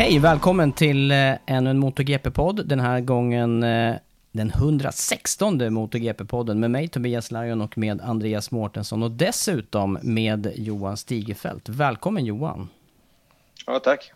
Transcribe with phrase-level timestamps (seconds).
[0.00, 2.66] Hej, välkommen till eh, ännu en MotoGP-podd.
[2.66, 3.94] Den här gången eh,
[4.32, 10.96] den 116 MotoGP-podden med mig Tobias Lajon och med Andreas Mårtensson och dessutom med Johan
[10.96, 11.68] Stigefelt.
[11.68, 12.68] Välkommen Johan!
[13.66, 14.12] Ja, tack!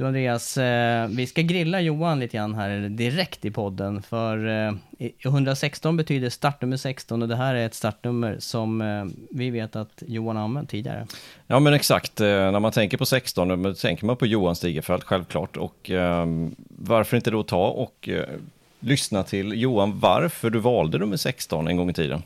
[0.00, 4.02] Du Andreas, eh, vi ska grilla Johan lite grann här direkt i podden.
[4.02, 4.72] För eh,
[5.24, 10.02] 116 betyder startnummer 16 och det här är ett startnummer som eh, vi vet att
[10.06, 11.06] Johan har använt tidigare.
[11.46, 15.04] Ja men exakt, eh, när man tänker på 16 då tänker man på Johan Stigefelt
[15.04, 15.56] självklart.
[15.56, 16.26] Och eh,
[16.68, 18.24] varför inte då ta och eh,
[18.80, 22.22] lyssna till Johan varför du valde nummer 16 en gång i tiden?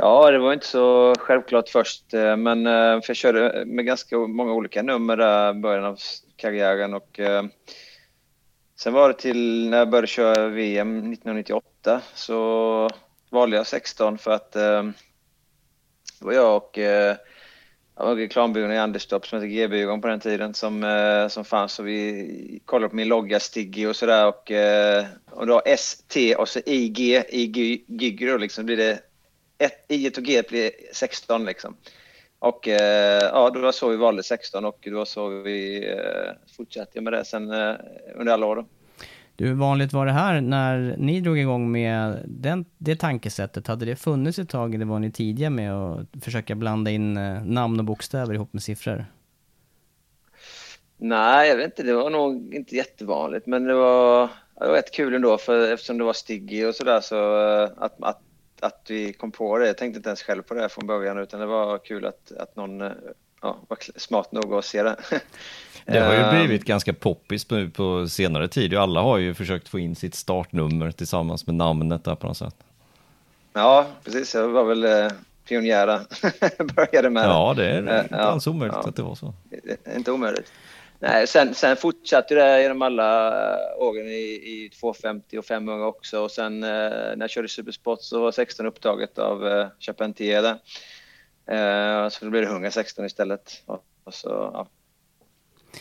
[0.00, 4.18] Ja, det var inte så självklart först, eh, men eh, för jag körde med ganska
[4.18, 5.98] många olika nummer där i början av
[6.36, 7.44] karriären och eh,
[8.80, 12.90] sen var det till när jag började köra VM 1998 så
[13.30, 14.92] valde jag 16 för att det
[16.20, 21.28] var jag och jag var reklambyrån i Anderstorp som hette G-byrån på den tiden som,
[21.30, 21.78] som fanns.
[21.78, 24.52] Och vi kollade på min logga Stiggy och sådär och,
[25.30, 28.66] och då ST och så IG, IG, IG då liksom.
[28.66, 29.07] Blir det
[29.58, 31.76] ett, I och G blir 16 liksom.
[32.38, 36.32] Och eh, ja, det var så vi valde 16 och det var så vi eh,
[36.56, 37.74] fortsatte med det sen eh,
[38.14, 38.56] under alla år.
[38.56, 38.66] Då.
[39.36, 43.66] Du, hur vanligt var det här när ni drog igång med den, det tankesättet?
[43.66, 47.44] Hade det funnits ett tag eller var ni tidiga med att försöka blanda in eh,
[47.44, 49.06] namn och bokstäver ihop med siffror?
[50.96, 51.82] Nej, jag vet inte.
[51.82, 54.28] Det var nog inte jättevanligt, men det var,
[54.60, 58.02] det var rätt kul ändå för eftersom det var Stiggy och sådär så eh, att,
[58.02, 58.22] att
[58.62, 59.66] att vi kom på det.
[59.66, 62.56] Jag tänkte inte ens själv på det från början utan det var kul att, att
[62.56, 62.92] någon eh,
[63.42, 64.96] ja, var smart nog att se det.
[65.84, 66.46] Det har ju ehm.
[66.46, 70.90] blivit ganska poppis nu på senare tid alla har ju försökt få in sitt startnummer
[70.90, 72.54] tillsammans med namnet där på något sätt.
[73.52, 74.34] Ja, precis.
[74.34, 75.08] Jag var väl eh,
[75.48, 76.00] pionjära,
[76.74, 78.88] började med Ja, det är inte alls omöjligt ja.
[78.88, 79.34] att det var så.
[79.96, 80.52] Inte omöjligt.
[81.00, 86.20] Nej, sen, sen fortsatte det genom alla eh, åren i, i 250 och 500 också
[86.20, 90.58] och sen eh, när jag körde Supersport så var 16 upptaget av eh, Charpentier där.
[91.46, 93.62] Eh, så då blev det 116 istället.
[93.66, 94.68] Och, och så, ja.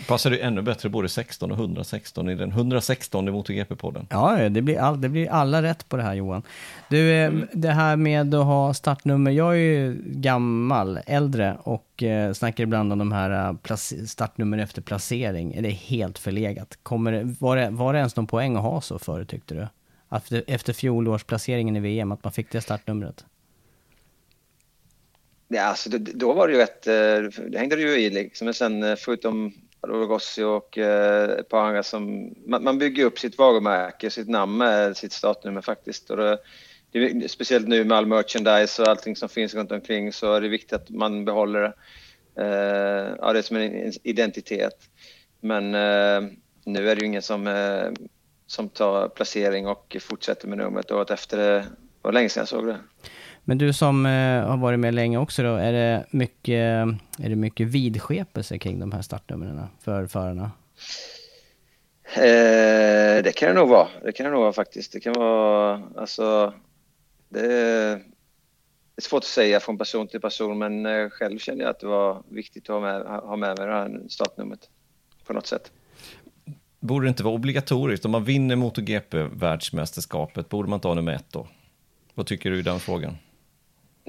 [0.07, 4.05] Passar det ännu bättre både 16 och 116 i den 116 i MotoGP-podden.
[4.09, 6.43] Ja, det blir, all, det blir alla rätt på det här Johan.
[6.89, 7.47] Du, eh, mm.
[7.53, 12.91] det här med att ha startnummer, jag är ju gammal, äldre och eh, snackar ibland
[12.91, 13.75] om de här uh,
[14.05, 15.53] startnummer efter placering.
[15.53, 16.77] Är det helt förlegat?
[16.83, 19.67] Kommer var, det, var det ens någon poäng att ha så förut tyckte du?
[20.15, 23.25] Efter, efter fjolårsplaceringen i VM, att man fick det startnumret?
[25.47, 26.83] Ja, alltså, då, då var det ju ett,
[27.51, 31.83] det hängde det ju i liksom, men sen förutom Rossi och eh, ett par andra
[31.83, 32.33] som...
[32.45, 36.09] Man, man, bygger upp sitt varumärke, sitt namn med sitt startnummer faktiskt.
[36.09, 36.39] Och det,
[36.91, 40.47] det speciellt nu med all merchandise och allting som finns runt omkring så är det
[40.47, 41.73] viktigt att man behåller det.
[42.37, 44.89] Eh, ja, det är som en identitet.
[45.39, 46.29] Men eh,
[46.65, 47.89] nu är det ju ingen som, eh,
[48.47, 51.37] som tar placering och fortsätter med numret året efter.
[51.37, 51.65] Det
[52.01, 52.77] var länge sedan jag såg det.
[53.49, 56.87] Men du som eh, har varit med länge också då, är det mycket,
[57.19, 60.51] är det mycket vidskepelse kring de här startnumren för förarna?
[62.15, 63.87] Eh, det kan det nog vara.
[64.03, 64.93] Det kan det nog vara faktiskt.
[64.93, 66.53] Det kan vara, alltså,
[67.29, 71.61] det är, det är svårt att säga från person till person, men eh, själv känner
[71.61, 74.69] jag att det var viktigt att ha med, ha med mig det här startnumret
[75.25, 75.71] på något sätt.
[76.79, 78.05] Borde det inte vara obligatoriskt?
[78.05, 81.47] Om man vinner MotoGP-världsmästerskapet, borde man ha nummer ett då?
[82.13, 83.17] Vad tycker du i den frågan?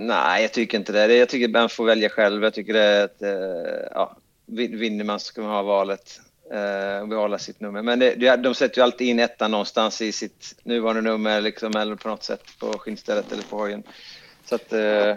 [0.01, 1.17] Nej, jag tycker inte det.
[1.17, 2.43] Jag tycker man får välja själv.
[2.43, 4.17] Jag tycker det är att, eh, ja,
[4.47, 6.21] vinner man så ska man ha valet
[6.53, 7.83] eh, och behålla sitt nummer.
[7.83, 11.97] Men det, de sätter ju alltid in ettan någonstans i sitt nuvarande nummer liksom, eller
[11.97, 13.83] på något sätt på skinnstället eller på hojen.
[14.45, 15.17] Så att, eh,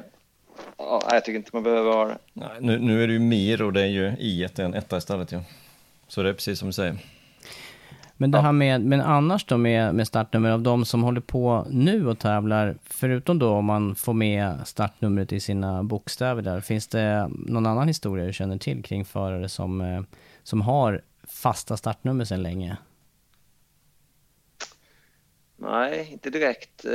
[0.78, 2.18] ja, jag tycker inte man behöver ha det.
[2.34, 4.98] Nej, nu, nu är det ju Mir och det är ju i ett en etta
[4.98, 5.32] istället.
[5.32, 5.44] Ja.
[6.08, 6.98] Så det är precis som du säger.
[8.22, 11.68] Men det här med, men annars då med, med startnummer av de som håller på
[11.70, 16.88] nu och tävlar, förutom då om man får med startnumret i sina bokstäver där, finns
[16.88, 20.02] det någon annan historia du känner till kring förare som, eh,
[20.44, 22.78] som har fasta startnummer sedan länge?
[25.58, 26.86] Nej, inte direkt.
[26.86, 26.92] Eh,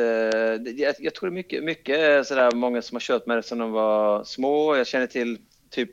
[0.98, 3.70] jag, tror det är mycket, mycket sådär, många som har kört med det sedan de
[3.70, 4.76] var små.
[4.76, 5.38] Jag känner till
[5.70, 5.90] typ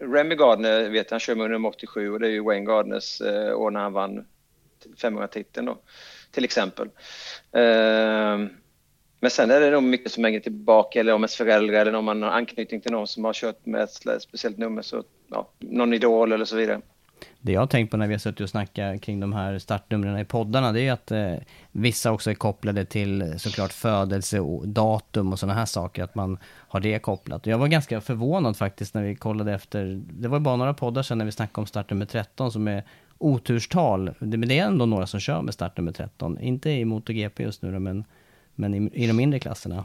[0.00, 3.58] Remy Gardner, vet han kör med nummer 87 och det är ju Wayne Gardners eh,
[3.58, 4.24] år när han vann
[4.96, 5.78] 500-titeln då,
[6.30, 6.88] till exempel.
[7.52, 8.48] Ehm,
[9.20, 12.04] men sen är det nog mycket som hänger tillbaka, eller om ens föräldrar eller om
[12.04, 15.92] man har anknytning till någon som har kört med ett speciellt nummer, så ja, någon
[15.92, 16.80] idol eller så vidare.
[17.40, 20.18] Det jag har tänkt på när vi har suttit och snackat kring de här startnumren
[20.18, 21.34] i poddarna, det är att eh,
[21.72, 26.80] vissa också är kopplade till såklart födelsedatum och och sådana här saker, att man har
[26.80, 27.46] det kopplat.
[27.46, 31.18] Jag var ganska förvånad faktiskt när vi kollade efter, det var bara några poddar sedan
[31.18, 32.84] när vi snackade om startnummer 13 som är
[33.18, 34.14] oturstal.
[34.18, 36.40] Men det är ändå några som kör med startnummer 13.
[36.40, 38.04] Inte i MotoGP just nu då, men,
[38.54, 39.84] men i, i de mindre klasserna.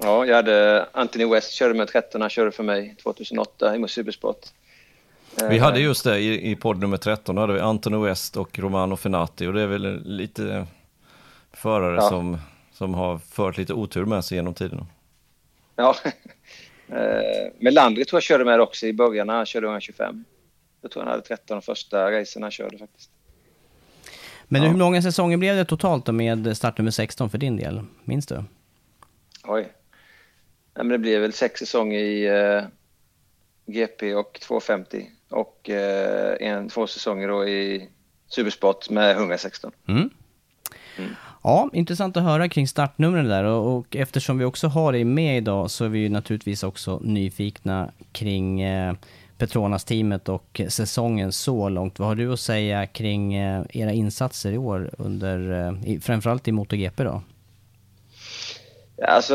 [0.00, 4.46] Ja, jag hade Anthony West körde med 13, han körde för mig 2008 i Supersport.
[5.50, 8.58] Vi hade just det i, i podd nummer 13, då hade vi Anthony West och
[8.58, 10.66] Romano Fenati och det är väl lite
[11.52, 12.08] förare ja.
[12.08, 12.38] som,
[12.72, 14.86] som har fört lite otur med sig genom tiden.
[15.76, 15.96] Ja,
[16.88, 20.24] eh, Melandri tror jag körde med också i början när han körde 125.
[20.80, 23.10] Jag tror han hade 13 de första racen han körde faktiskt.
[24.44, 24.68] Men ja.
[24.68, 27.82] hur många säsonger blev det totalt då med startnummer 16 för din del?
[28.04, 28.44] Minns du?
[29.44, 29.72] Oj.
[30.74, 32.64] Ja, men det blev väl sex säsonger i uh,
[33.66, 37.88] GP och 250 och uh, en, två säsonger då i
[38.28, 39.72] Supersport med 116.
[39.88, 40.10] Mm.
[40.98, 41.10] Mm.
[41.42, 45.36] Ja, intressant att höra kring startnumren där och, och, eftersom vi också har dig med
[45.36, 48.94] idag så är vi naturligtvis också nyfikna kring eh,
[49.38, 51.98] Petronas-teamet och säsongen så långt.
[51.98, 56.52] Vad har du att säga kring eh, era insatser i år, under, eh, framförallt i
[56.52, 57.22] MotoGP då?
[59.02, 59.34] Alltså,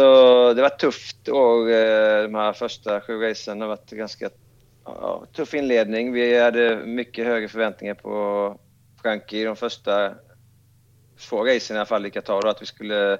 [0.53, 3.59] det var tufft år, eh, de här första sju racen.
[3.59, 4.29] Det har varit ganska
[4.85, 6.13] ja, tuff inledning.
[6.13, 8.57] Vi hade mycket högre förväntningar på
[9.01, 10.13] Frankie i de första
[11.29, 12.47] två racen i alla fall i Qatar.
[12.47, 13.17] Att vi skulle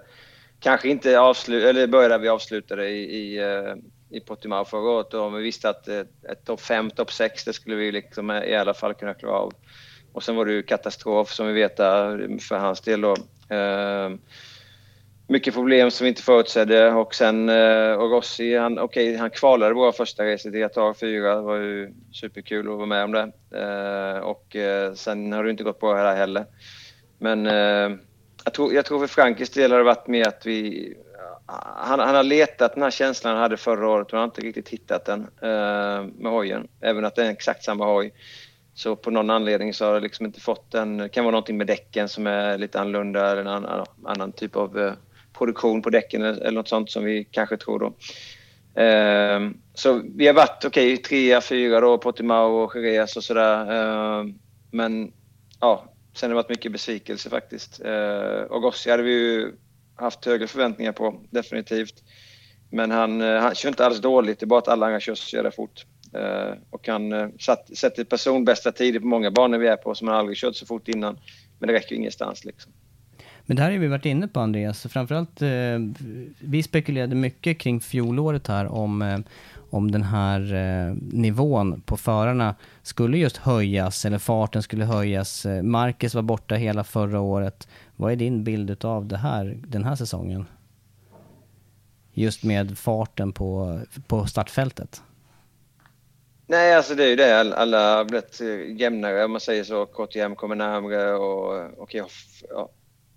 [0.59, 3.39] kanske inte avsluta, eller börja där vi avslutade i, i
[4.13, 7.75] i Portimao förra året och vi visste att ett, topp 5, topp 6, det skulle
[7.75, 9.53] vi liksom i alla fall kunna klara av.
[10.13, 11.77] Och sen var det ju katastrof som vi vet
[12.41, 13.15] för hans del då.
[13.55, 14.09] Eh,
[15.27, 19.73] mycket problem som vi inte förutsedde och sen eh, och Rossi, han, okay, han kvalade
[19.73, 21.35] våra första resor till Qatar 4.
[21.35, 23.31] Det var ju superkul att vara med om det.
[23.61, 24.55] Eh, och
[24.95, 26.45] sen har det inte gått bra här heller.
[27.17, 27.45] Men
[28.45, 30.93] jag, tror, jag tror för Frankis del har det varit mer att vi
[31.45, 34.41] han, han, har letat den här känslan han hade förra året och han har inte
[34.41, 36.67] riktigt hittat den eh, med hojen.
[36.81, 38.13] Även att det är exakt samma hoj.
[38.73, 40.97] Så på någon anledning så har jag liksom inte fått den.
[40.97, 44.55] Det kan vara någonting med däcken som är lite annorlunda eller en annan, annan typ
[44.55, 44.93] av eh,
[45.37, 47.93] produktion på däcken eller, eller något sånt som vi kanske tror då.
[48.81, 53.71] Eh, så vi har varit okej, okay, trea, fyra då, Portimao och Jerez och sådär.
[53.71, 54.25] Eh,
[54.71, 55.13] men
[55.59, 57.81] ja, sen har det varit mycket besvikelse faktiskt.
[57.85, 59.51] Eh, och Gossi hade vi ju
[59.95, 62.03] haft högre förväntningar på, definitivt.
[62.69, 65.15] Men han, eh, han kör inte alls dåligt, det är bara att alla andra kör
[65.15, 65.85] så jävla fort.
[66.15, 70.07] Uh, och han uh, satt, sätter personbästa tider på många banor vi är på som
[70.07, 71.19] han aldrig kört så fort innan.
[71.59, 72.71] Men det räcker ingenstans liksom.
[73.45, 75.49] Men det här har vi varit inne på Andreas, framförallt eh,
[76.39, 79.19] vi spekulerade mycket kring fjolåret här om, eh,
[79.73, 85.45] om den här eh, nivån på förarna skulle just höjas eller farten skulle höjas.
[85.45, 87.67] Eh, Marcus var borta hela förra året.
[87.95, 90.45] Vad är din bild av det här, den här säsongen?
[92.13, 95.01] Just med farten på, på startfältet.
[96.47, 97.55] Nej, alltså det är ju det.
[97.57, 99.85] Alla har blivit eh, jämnare om man säger så.
[99.85, 102.07] KTM kommer närmare och, och ja,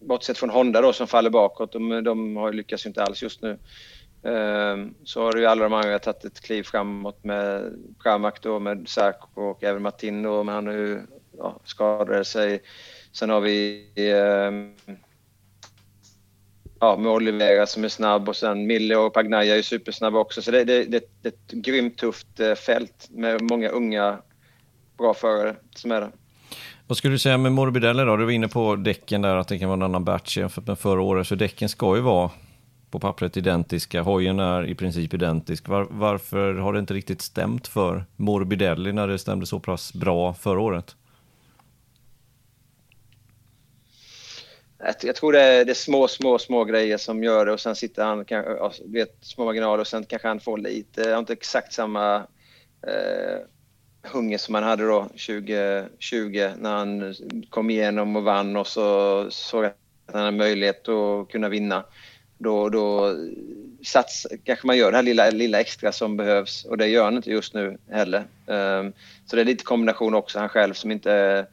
[0.01, 3.59] bortsett från Honda då som faller bakåt, de, de har lyckats inte alls just nu.
[4.27, 8.89] Ehm, så har ju alla de andra tagit ett kliv framåt med Pramak då, med
[8.89, 11.01] Sarko och även Martin då, men han har ju
[11.39, 12.63] ja, skadade sig.
[13.13, 14.77] Sen har vi eh,
[16.81, 20.43] ja, med Olivera som är snabb och sen Mille och Pagnaia är supersnabba också.
[20.43, 24.19] Så det, det, det, det är ett grymt tufft eh, fält med många unga
[24.99, 26.11] bra förare som är där.
[26.87, 28.17] Vad skulle du säga med Morbidelli då?
[28.17, 30.79] Du var inne på däcken där, att det kan vara en annan batch jämfört med
[30.79, 31.27] förra året.
[31.27, 32.31] Så däcken ska ju vara
[32.91, 34.03] på pappret identiska.
[34.03, 35.69] Hojen är i princip identisk.
[35.69, 40.35] Var, varför har det inte riktigt stämt för Morbidelli när det stämde så pass bra
[40.35, 40.97] förra året?
[45.03, 47.77] Jag tror det är, det är, små, små, små grejer som gör det och sen
[47.77, 48.25] sitter han,
[48.61, 52.17] alltså, vet, små marginaler och sen kanske han får lite, jag har inte exakt samma
[52.87, 53.39] eh,
[54.03, 57.15] hunger som han hade då 2020 när han
[57.51, 59.77] kom igenom och vann och så såg att
[60.13, 61.85] han hade möjlighet att kunna vinna.
[62.39, 63.17] Då, då
[63.85, 67.17] sats, kanske man gör det här lilla, lilla extra som behövs och det gör han
[67.17, 68.19] inte just nu heller.
[68.47, 68.93] Um,
[69.27, 71.47] så det är lite kombination också, han själv som inte är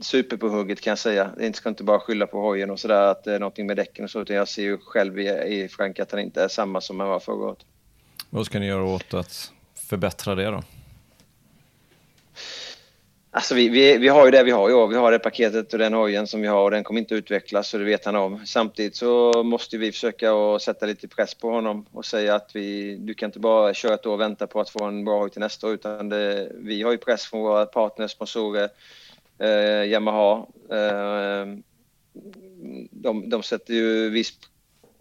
[0.00, 1.30] super på hugget kan jag säga.
[1.36, 4.04] Det ska inte bara skylla på hojen och sådär att det är någonting med däcken
[4.04, 6.80] och så utan jag ser ju själv i, i Frank att han inte är samma
[6.80, 7.58] som han var förra året.
[8.30, 9.52] Vad ska ni göra åt att
[9.88, 10.62] förbättra det då?
[13.34, 14.88] Alltså vi, vi, vi har ju det vi har i år.
[14.88, 17.68] Vi har det paketet och den hojen som vi har och den kommer inte utvecklas
[17.68, 18.46] så det vet han om.
[18.46, 22.96] Samtidigt så måste vi försöka att sätta lite press på honom och säga att vi,
[22.96, 25.30] du kan inte bara köra ett år och vänta på att få en bra hoj
[25.30, 28.68] till nästa år utan det, vi har ju press från våra partners, sponsorer,
[29.38, 30.46] eh, Yamaha.
[30.70, 31.46] Eh,
[32.90, 34.32] de, de sätter ju viss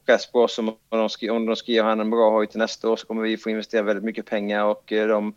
[0.05, 2.59] press på oss om de, ska, om de ska ge honom en bra hoj till
[2.59, 5.33] nästa år så kommer vi få investera väldigt mycket pengar och eh, de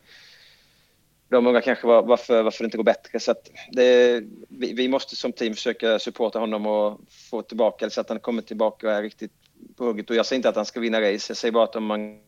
[1.35, 3.21] de undrar kanske var, varför, varför det inte går bättre.
[3.21, 3.35] Så
[3.73, 7.01] det, vi, vi, måste som team försöka supporta honom och
[7.31, 9.33] få tillbaka, så att han kommer tillbaka och är riktigt
[9.77, 10.11] på hugget.
[10.11, 12.19] Och jag säger inte att han ska vinna race, jag säger bara att om man...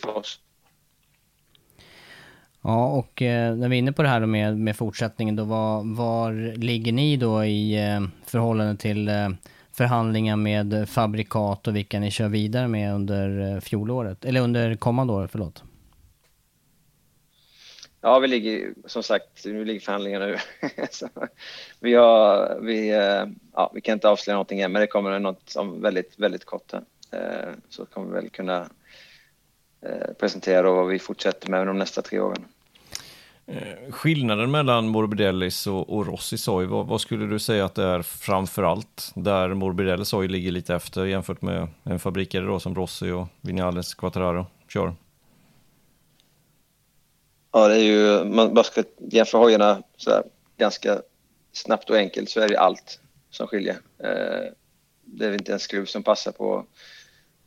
[0.00, 0.40] För oss.
[2.62, 5.96] Ja, och eh, när vi är inne på det här med, med fortsättningen då, var,
[5.96, 9.28] var ligger ni då i eh, förhållande till eh,
[9.78, 15.12] förhandlingar med fabrikat och vilka ni kör vidare med under eh, fjolåret, eller under kommande
[15.12, 15.62] år, förlåt?
[18.00, 20.36] Ja, vi ligger som sagt, nu ligger förhandlingarna nu.
[21.80, 25.56] vi, har, vi, eh, ja, vi kan inte avslöja någonting än, men det kommer något
[25.56, 26.82] om väldigt, väldigt kort här.
[27.12, 28.68] Eh, så kommer vi väl kunna
[30.20, 32.44] presentera vad vi fortsätter med de nästa tre åren.
[33.50, 37.84] Eh, skillnaden mellan Morbidellis och, och Rossi Soy, vad, vad, skulle du säga att det
[37.84, 39.12] är framför allt?
[39.14, 43.94] Där Morbidelli Soy ligger lite efter jämfört med en fabrikare då som Rossi och Vinales
[43.94, 44.94] Quattararo kör?
[47.52, 50.22] Ja, det är ju, man bara ska jämföra hojarna så här
[50.56, 51.02] ganska
[51.52, 53.00] snabbt och enkelt så är det allt
[53.30, 53.76] som skiljer.
[53.98, 54.52] Eh,
[55.04, 56.66] det är inte en skruv som passar på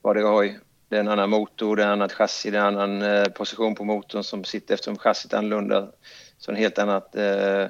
[0.01, 0.59] vad det är hoj
[0.91, 3.23] det är en annan motor, det är en annat chassi, det är en annan eh,
[3.23, 5.91] position på motorn som sitter eftersom chassit är annorlunda.
[6.37, 7.67] Så en helt annat, eh,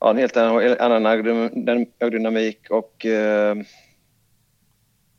[0.00, 3.56] ja, en helt annan, aerodynamik och eh,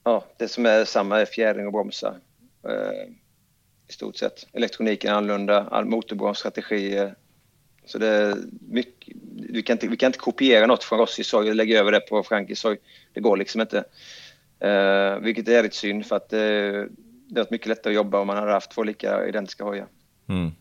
[0.04, 2.16] ja, det som är samma är fjädring och bromsar
[3.90, 4.48] i stort sett.
[4.54, 7.16] Elektroniken är annorlunda, motorbromsstrategier.
[7.86, 8.36] Så det är
[8.70, 9.18] mycket,
[9.50, 12.00] vi, kan inte, vi kan inte kopiera något från Rossi Soy och lägga över det
[12.00, 12.78] på Frankis Soy.
[13.14, 13.84] Det går liksom inte.
[14.62, 16.88] Eh, vilket är lite synd för att eh, det
[17.30, 19.88] hade varit mycket lättare att jobba om man hade haft två lika identiska hojar.
[20.30, 20.52] Mm.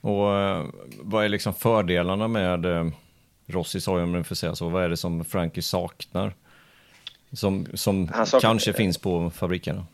[0.00, 0.66] Och eh,
[1.00, 2.86] vad är liksom fördelarna med eh,
[3.46, 4.68] Rossis hoj om man får säga så?
[4.68, 6.34] Vad är det som Frankie saknar?
[7.32, 9.86] Som, som saknar, kanske finns på fabrikerna?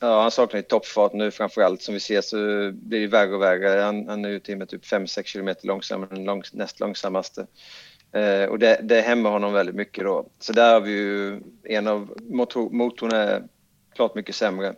[0.00, 1.82] Ja, han saknar ju toppfart nu framförallt.
[1.82, 2.36] Som vi ser så
[2.72, 3.80] blir det värre och värre.
[3.80, 6.80] Han, han är ju till och med typ 5-6 kilometer långsammare än den lång, näst
[6.80, 7.46] långsammaste.
[8.12, 10.26] Eh, och det, det hämmar honom väldigt mycket då.
[10.38, 13.42] Så där har vi ju en av motor, motorn är
[13.94, 14.68] klart mycket sämre.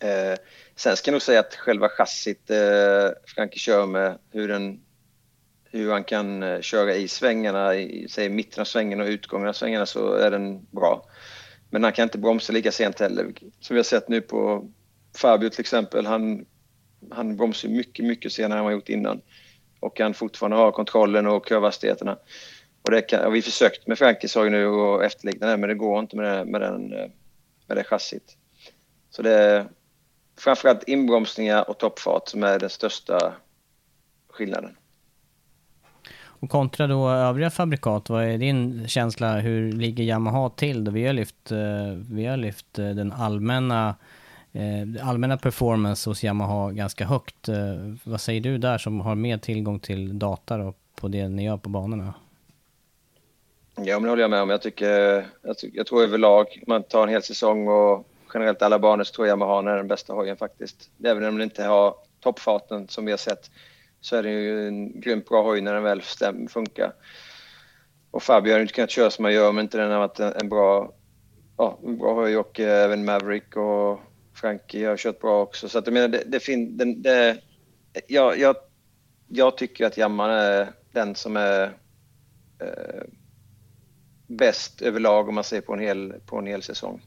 [0.00, 0.38] Eh,
[0.76, 4.80] sen ska jag nog säga att själva chassit eh, Frankie kör med, hur, den,
[5.64, 9.52] hur han kan eh, köra i svängarna, i säg, mitten av svängen och utgången av
[9.52, 11.04] svängarna så är den bra.
[11.70, 13.32] Men han kan inte bromsa lika sent heller.
[13.60, 14.70] Som vi har sett nu på
[15.16, 16.46] Fabio till exempel, han,
[17.10, 19.20] han bromsar mycket, mycket senare än vad han gjort innan
[19.82, 22.18] och kan fortfarande ha kontrollen och kurvhastigheterna.
[22.82, 25.68] Och det kan, och vi försökt med Frankis har ju nu och efterlikna det, men
[25.68, 27.10] det går inte med det, med, den, eh,
[27.66, 28.36] med det chassit.
[29.10, 29.66] Så det är
[30.38, 33.32] framförallt inbromsningar och toppfart som är den största
[34.32, 34.76] skillnaden.
[36.24, 39.38] Och kontra då övriga fabrikat, vad är din känsla?
[39.38, 40.84] Hur ligger Yamaha till?
[40.84, 41.58] Då vi har lyft, eh,
[42.10, 43.94] vi har lyft eh, den allmänna
[44.52, 47.48] eh, allmänna performance hos Yamaha ganska högt.
[47.48, 47.56] Eh,
[48.04, 51.56] vad säger du där som har mer tillgång till data då på det ni gör
[51.56, 52.14] på banorna.
[53.76, 54.50] Ja, men det håller jag med om.
[54.50, 58.62] Jag, tycker, jag, tycker, jag tror överlag, om man tar en hel säsong och generellt
[58.62, 60.90] alla banor så tror jag Yamaha är den bästa hojen faktiskt.
[61.04, 63.50] Även om den inte har toppfarten som vi har sett
[64.00, 66.02] så är det ju en grymt bra hoj när den väl
[66.48, 66.92] funkar.
[68.10, 70.48] Och Fabio har inte kunnat köra som han gör, om inte den har varit en,
[70.48, 70.92] bra,
[71.56, 74.00] ja, en bra hoj och eh, även Maverick och
[74.42, 75.68] Frankie har kört bra också.
[75.68, 76.78] Så att jag menar, det, det finns...
[76.78, 77.38] Det, det,
[78.06, 78.56] jag, jag,
[79.28, 81.62] jag tycker att Jamman är den som är
[82.58, 83.02] eh,
[84.26, 87.00] bäst överlag om man ser på en hel, på en hel säsong.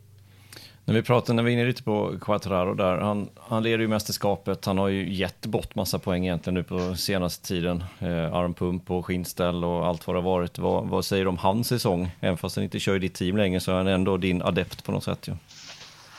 [0.85, 3.87] När vi pratar, när vi är inne lite på Quattraro där, han, han leder ju
[3.87, 7.83] mästerskapet, han har ju gett bort massa poäng egentligen nu på senaste tiden.
[7.99, 10.57] Eh, armpump och skinnställ och allt vad det har varit.
[10.57, 12.11] Vad, vad säger du om hans säsong?
[12.19, 14.83] Även fast han inte kör i ditt team längre så är han ändå din adept
[14.83, 15.31] på något sätt ju.
[15.31, 15.37] Ja,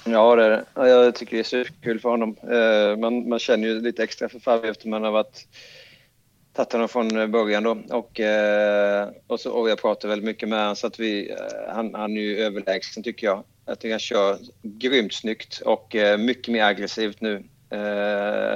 [0.08, 0.88] Ja, det är det.
[0.88, 2.36] Jag tycker det är superkul för honom.
[2.42, 5.46] Eh, man, man känner ju lite extra för Fabio efter man har varit
[6.52, 7.78] tagit honom från eh, början då.
[7.90, 11.36] Och, eh, och, så, och jag pratar väldigt mycket med honom så att vi,
[11.68, 13.44] han, han är ju överlägsen tycker jag.
[13.66, 17.44] Jag tycker han kör grymt snyggt och mycket mer aggressivt nu.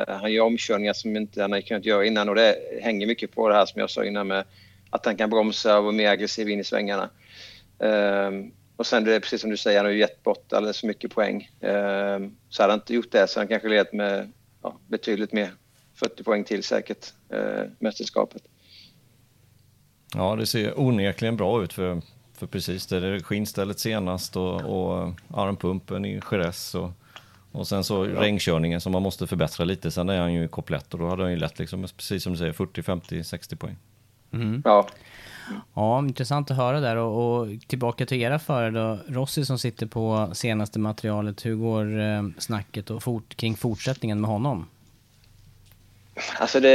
[0.08, 3.48] Han gör omkörningar som inte han har kunnat göra innan och det hänger mycket på
[3.48, 4.44] det här som jag sa innan med
[4.90, 7.10] att han kan bromsa och vara mer aggressiv in i svängarna.
[8.80, 10.80] Eh, och sen det är precis som du säger, han har ju gett bort alldeles
[10.80, 11.50] för mycket poäng.
[11.60, 12.18] Eh,
[12.48, 14.32] så hade han inte gjort det så han kanske ledat med
[14.62, 15.50] ja, betydligt mer
[15.94, 18.42] 40 poäng till säkert, eh, mästerskapet.
[20.14, 22.02] Ja, det ser onekligen bra ut för,
[22.38, 23.00] för precis det.
[23.00, 26.90] Det är skinnstället senast och, och armpumpen i Jerez och,
[27.52, 28.20] och sen så ja.
[28.20, 29.90] regnkörningen som man måste förbättra lite.
[29.90, 32.38] Sen är han ju komplett och då hade han ju lätt liksom, precis som du
[32.38, 33.76] säger, 40, 50, 60 poäng.
[34.32, 34.62] Mm.
[34.64, 34.88] Ja.
[35.74, 38.98] Ja, intressant att höra där och, och, tillbaka till era förare då.
[39.08, 44.30] Rossi som sitter på senaste materialet, hur går eh, snacket och fort, kring fortsättningen med
[44.30, 44.66] honom?
[46.38, 46.68] Alltså det,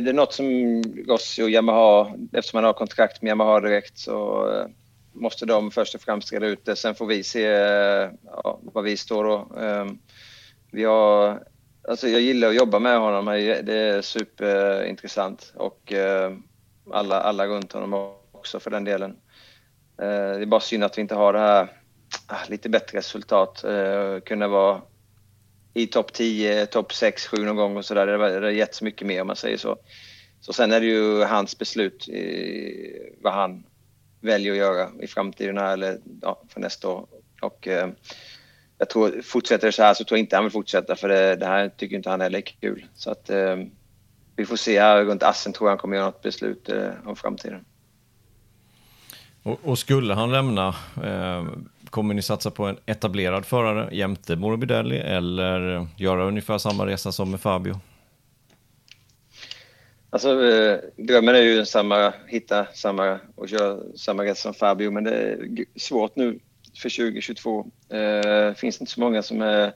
[0.00, 4.48] det, är något som Rossi och Yamaha, eftersom man har kontrakt med Yamaha direkt så
[4.52, 4.66] eh,
[5.12, 6.76] måste de först och främst reda ut det.
[6.76, 9.60] Sen får vi se eh, ja, var vi står då.
[9.60, 9.98] Ehm,
[10.70, 11.42] vi har,
[11.88, 13.24] alltså jag gillar att jobba med honom.
[13.64, 16.32] Det är superintressant och eh,
[16.92, 19.10] alla, alla runt honom också för den delen.
[20.02, 21.68] Eh, det är bara synd att vi inte har det här
[22.26, 23.64] ah, lite bättre resultat.
[23.64, 24.82] Eh, kunna vara
[25.74, 28.06] i topp 10, topp 6, 7 någon gång och sådär.
[28.06, 29.76] Det har gett så mycket mer om man säger så.
[30.40, 32.08] Så sen är det ju hans beslut
[33.20, 33.64] vad han
[34.20, 37.06] väljer att göra i framtiden här, eller ja, för nästa år.
[37.42, 37.88] Och eh,
[38.78, 41.36] jag tror, fortsätter det så här så tror jag inte han vill fortsätta för det,
[41.36, 42.86] det här tycker inte han heller är kul.
[42.94, 43.56] Så att eh,
[44.36, 47.16] vi får se här runt Assen tror jag han kommer göra något beslut eh, om
[47.16, 47.64] framtiden.
[49.42, 50.68] Och, och, skulle han lämna,
[51.04, 51.46] eh,
[51.90, 57.30] kommer ni satsa på en etablerad förare jämte Morbidelli eller göra ungefär samma resa som
[57.30, 57.80] med Fabio?
[60.10, 65.04] Alltså, eh, drömmen är ju samma, hitta samma och köra samma resa som Fabio, men
[65.04, 66.38] det är svårt nu
[66.82, 67.66] för 2022.
[67.88, 69.72] Eh, finns inte så många som är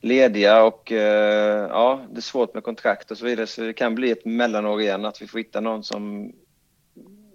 [0.00, 3.94] lediga och eh, ja, det är svårt med kontrakt och så vidare, så det kan
[3.94, 6.32] bli ett mellanår igen, att vi får hitta någon som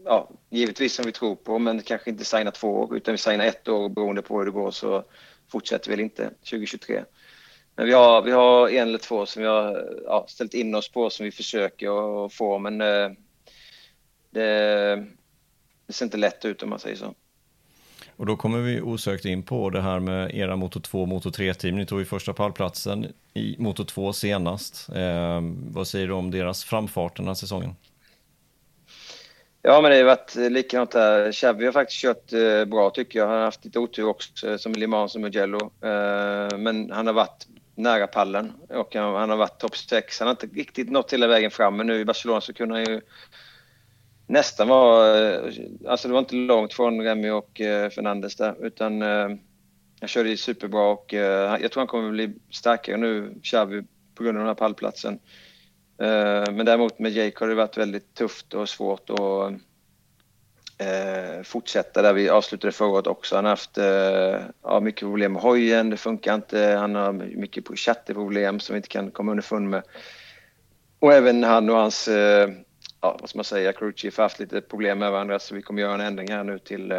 [0.09, 3.45] ja, givetvis som vi tror på, men kanske inte signa två år, utan vi signar
[3.45, 5.03] ett år och beroende på hur det går så
[5.51, 7.03] fortsätter vi väl inte 2023.
[7.75, 10.91] Men vi har, vi har en eller två som vi har ja, ställt in oss
[10.91, 13.11] på som vi försöker att få, men eh,
[14.29, 15.05] det,
[15.87, 17.13] det ser inte lätt ut om man säger så.
[18.15, 21.75] Och då kommer vi osökt in på det här med era Moto 2 Moto 3-team.
[21.75, 24.89] Ni tog ju första pallplatsen i Moto 2 senast.
[24.89, 25.41] Eh,
[25.71, 27.75] vad säger du om deras framfart den här säsongen?
[29.61, 31.31] Ja, men det har varit eh, likadant där.
[31.31, 33.27] Xavi har faktiskt kört eh, bra tycker jag.
[33.27, 35.71] Han har haft lite otur också, eh, som Limans och Mugello.
[35.81, 40.19] Eh, men han har varit nära pallen och han har varit topp 6.
[40.19, 42.83] Han har inte riktigt nått hela vägen fram, men nu i Barcelona så kunde han
[42.83, 43.01] ju
[44.27, 45.17] nästan vara...
[45.19, 45.53] Eh,
[45.87, 47.51] alltså det var inte långt från Remy och
[47.95, 49.01] Fernandes där, utan
[49.99, 53.83] han körde superbra och jag tror han kommer bli starkare nu, Xavi,
[54.15, 55.19] på grund av den här pallplatsen.
[56.01, 59.53] Eh, men däremot med Jake har det varit väldigt tufft och svårt att
[60.77, 63.35] eh, fortsätta där vi avslutade förra året också.
[63.35, 66.59] Han har haft eh, ja, mycket problem med hojen, det funkar inte.
[66.59, 69.83] Han har mycket chatterproblem som vi inte kan komma underfund med.
[70.99, 72.09] Och även han och hans,
[73.01, 75.61] ja, vad ska man säga, crew chief har haft lite problem med varandra så vi
[75.61, 76.93] kommer göra en ändring här nu till,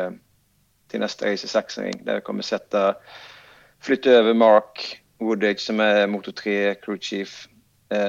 [0.89, 2.97] till nästa race i Sachsenring där vi kommer sätta,
[3.81, 7.49] flytta över Mark Woodage som är motor 3 crew chief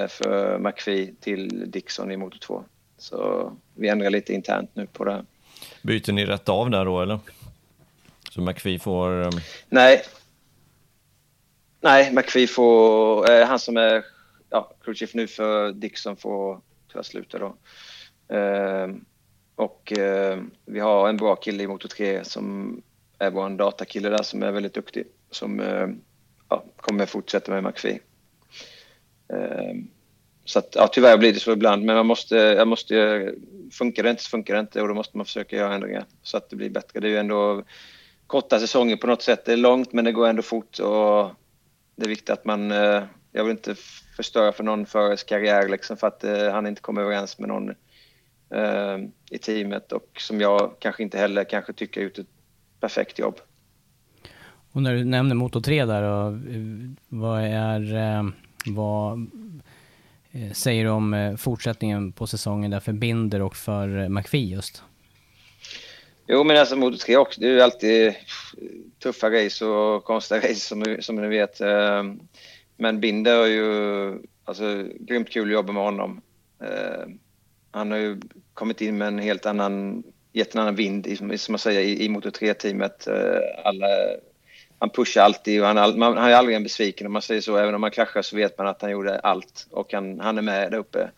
[0.10, 2.64] för McPhee till Dixon i Motor 2.
[2.98, 5.26] Så vi ändrar lite internt nu på det.
[5.82, 7.20] Byter ni rätt av där då eller?
[8.30, 9.12] Så McPhee får...
[9.12, 9.32] Um...
[9.70, 10.04] Nej.
[11.82, 13.32] Nej, McPhee får...
[13.32, 14.06] Eh, han som är
[14.50, 17.56] ja, crewchief nu för Dixon får tyvärr sluta då.
[19.56, 19.94] och
[20.66, 22.76] vi har en bra kille i Motor 3 som
[23.20, 25.06] är vår datakille där som är väldigt duktig.
[25.32, 25.62] Som
[26.50, 28.00] ja, kommer fortsätta med McPhee.
[29.34, 29.88] Ehm,
[30.46, 33.36] så att, ja, tyvärr blir det så ibland, men man måste, jag måste,
[33.72, 36.38] funkar det inte så funkar det inte och då måste man försöka göra ändringar så
[36.38, 37.00] att det blir bättre.
[37.00, 37.64] Det är ju ändå
[38.28, 39.46] korta säsonger på något sätt.
[39.46, 41.32] Det är långt men det går ändå fort och
[41.96, 43.76] det är viktigt att man, eh, jag vill inte
[44.16, 47.70] förstöra för någon förares karriär liksom för att eh, han inte kommer överens med någon
[48.50, 48.98] eh,
[49.32, 52.28] i teamet och som jag kanske inte heller kanske tycker har gjort ett
[52.80, 53.40] perfekt jobb.
[54.72, 56.40] Och när du nämner Moto 3 där, då,
[57.10, 58.24] vad är,
[58.66, 59.28] vad
[60.32, 64.46] eh, säger du om eh, fortsättningen på säsongen där för Binder och för eh, McPhee
[64.46, 64.84] just?
[66.28, 67.42] Jo, men alltså mot också.
[67.42, 68.16] Det är ju alltid
[69.04, 71.60] tuffa race och konstiga race som, som ni vet.
[72.78, 76.22] Men Binder har ju alltså, grymt kul att jobba med honom.
[77.72, 78.22] Han har ju
[78.54, 82.10] kommit in med en helt annan, gett en annan vind, som man säger, i, i
[82.10, 83.08] Moto 3-teamet.
[83.64, 83.88] Alla,
[84.82, 87.58] han pushar alltid och han, man, han är aldrig en besviken om man säger så.
[87.58, 90.42] Även om man kraschar så vet man att han gjorde allt och han, han är
[90.42, 91.10] med där uppe.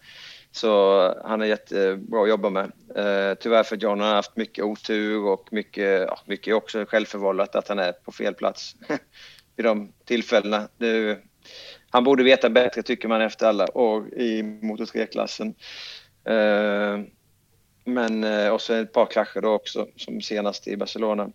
[0.51, 2.71] Så han är jättebra att jobba med.
[2.95, 7.67] Eh, tyvärr för John har haft mycket otur och mycket, ja, mycket också självförvållat att
[7.67, 8.75] han är på fel plats
[9.55, 10.67] vid de tillfällena.
[10.77, 11.19] Det,
[11.89, 15.55] han borde veta bättre tycker man efter alla år i motor 3-klassen.
[16.25, 16.99] Eh,
[17.85, 21.31] men eh, och så ett par krascher då också, som senast i Barcelona.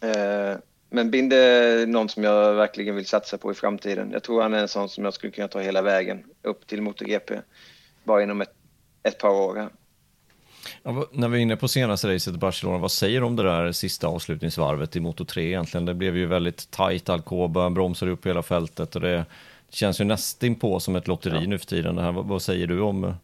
[0.00, 0.56] Eh,
[0.90, 4.10] men Binde är någon som jag verkligen vill satsa på i framtiden.
[4.12, 6.82] Jag tror han är en sån som jag skulle kunna ta hela vägen upp till
[6.82, 7.40] MotoGP
[8.04, 8.52] bara inom ett,
[9.02, 9.68] ett par år.
[10.82, 13.42] Ja, när vi är inne på senaste racet i Barcelona, vad säger du om det
[13.42, 15.84] där sista avslutningsvarvet i Moto 3 egentligen?
[15.84, 19.24] Det blev ju väldigt tajt, Alcoba bromsar upp hela fältet och det
[19.70, 21.40] känns ju nästan på som ett lotteri ja.
[21.40, 21.96] nu för tiden.
[21.96, 23.14] Det här, vad, vad, säger du om,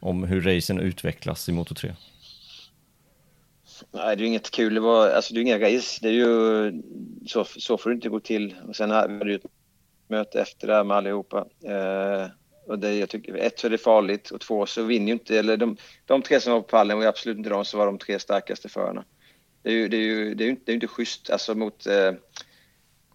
[0.00, 1.94] om hur racen utvecklas i Moto 3?
[3.90, 4.74] Nej, det är inget kul.
[4.74, 5.98] Det, var, alltså, det är inga race.
[6.02, 6.82] Det är ju,
[7.26, 8.54] så, så får det inte gå till.
[8.68, 9.46] Och sen hade vi ett
[10.08, 11.46] möte efter det här med allihopa.
[11.64, 12.26] Eh,
[12.66, 15.38] och det, jag tycker, ett så är det farligt och två så vinner ju inte,
[15.38, 17.98] eller de, de tre som var på pallen var absolut inte de som var de
[17.98, 19.04] tre starkaste förarna.
[19.62, 21.54] Det är ju, det är ju, det är ju inte, det är inte schysst alltså
[21.54, 22.12] mot, eh,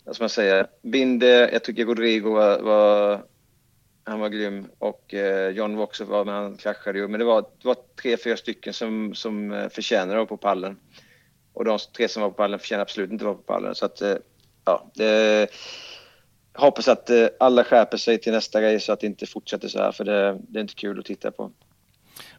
[0.03, 3.23] vad ska man säga, Binde, jag tycker Rodrigo var, var
[4.03, 7.07] han var grym och eh, John var också han kraschade ju.
[7.07, 10.37] Men det var, det var tre, fyra stycken som, som eh, förtjänade att vara på
[10.37, 10.77] pallen.
[11.53, 13.75] Och de tre som var på pallen förtjänade absolut inte att vara på pallen.
[13.75, 14.15] Så att, eh,
[14.65, 15.47] ja, det,
[16.53, 19.79] hoppas att eh, alla skärper sig till nästa grej så att det inte fortsätter så
[19.79, 21.51] här för det, det är inte kul att titta på.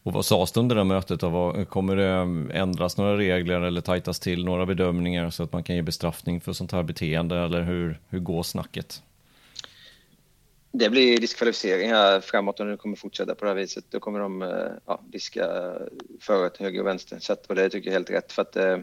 [0.02, 1.20] Och vad sades det under det mötet?
[1.20, 1.64] Då?
[1.68, 5.76] Kommer det mm, ändras några regler eller tajtas till några bedömningar så att man kan
[5.76, 9.02] ge bestraffning för sånt här beteende eller hur, hur går snacket?
[10.76, 13.84] Det blir diskvalificering framåt om det kommer fortsätta på det här viset.
[13.90, 15.74] Då kommer de eh, ja, diska
[16.20, 17.18] föret höger och vänster.
[17.20, 18.78] Så att, och det tycker jag är helt rätt för att eh,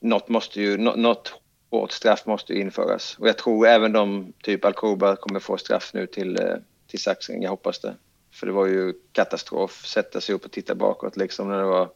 [0.00, 3.16] något måste ju, något hårt straff måste ju införas.
[3.18, 7.42] Och jag tror även de, typ Alcoba, kommer få straff nu till, eh, till Sachsen.
[7.42, 7.94] Jag hoppas det.
[8.32, 9.86] För det var ju katastrof.
[9.86, 11.90] Sätta sig upp och titta bakåt liksom när det var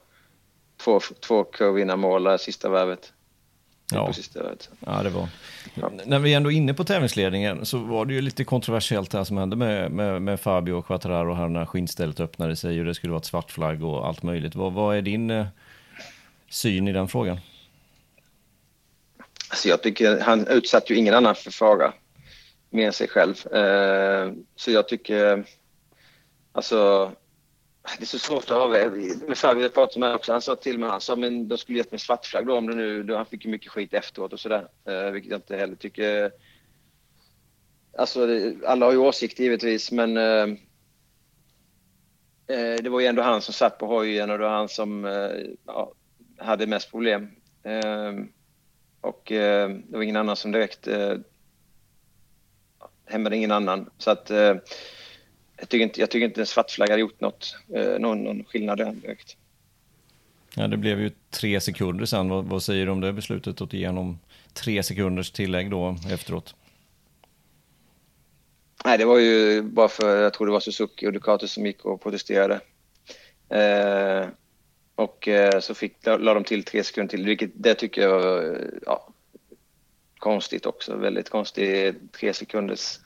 [0.85, 3.13] två, två kurvvinnarmål sista varvet.
[3.95, 4.13] Ja.
[4.81, 5.29] ja, det var.
[5.75, 5.91] Ja.
[6.05, 9.25] När vi är ändå inne på tävlingsledningen så var det ju lite kontroversiellt det här
[9.25, 12.95] som hände med, med, med Fabio och Quattararo här när skinnstället öppnade sig och det
[12.95, 14.55] skulle vara ett svart flagg och allt möjligt.
[14.55, 15.47] Vad, vad är din eh,
[16.51, 17.41] syn i den frågan?
[19.49, 21.93] Alltså jag tycker han utsatte ju ingen annan för fara
[22.71, 23.47] mer än sig själv.
[23.55, 25.45] Eh, så jag tycker,
[26.53, 27.13] alltså
[27.83, 28.91] det är så svårt att avväga.
[28.91, 31.91] Med vi pratade med också, han sa till mig, han sa men de skulle gett
[31.91, 34.69] mig svartflagg då om det nu, då han fick ju mycket skit efteråt och sådär.
[34.89, 36.33] Eh, vilket jag inte heller tycker.
[37.99, 38.29] Alltså
[38.67, 40.47] alla har ju åsikter givetvis men eh,
[42.57, 45.05] eh, det var ju ändå han som satt på hojen och det var han som
[45.05, 45.31] eh,
[45.67, 45.93] ja,
[46.39, 47.31] hade mest problem.
[47.63, 48.29] Ehm,
[49.01, 51.15] och eh, det var ingen annan som direkt eh,
[53.07, 53.91] hämmade ingen annan.
[53.99, 54.55] Så att eh,
[55.63, 58.79] jag tycker inte, jag tycker inte en svartflagg hade gjort något, eh, någon, någon skillnad
[58.79, 59.37] där direkt.
[60.55, 62.29] Ja, det blev ju tre sekunder sen.
[62.29, 64.19] Vad, vad säger du om det beslutet att igenom
[64.53, 66.55] tre sekunders tillägg då efteråt?
[68.85, 71.85] Nej, det var ju bara för, jag tror det var Suzuki och Ducati som gick
[71.85, 72.61] och protesterade.
[73.49, 74.29] Eh,
[74.95, 78.59] och eh, så fick, la de till tre sekunder till, vilket det tycker jag var
[78.87, 79.09] ja,
[80.19, 80.97] konstigt också.
[80.97, 82.99] Väldigt konstigt tre sekunders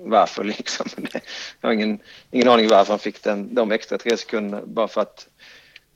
[0.00, 0.86] varför liksom.
[1.60, 1.98] Jag har ingen,
[2.30, 5.28] ingen aning varför han fick den, de extra tre sekunderna bara för att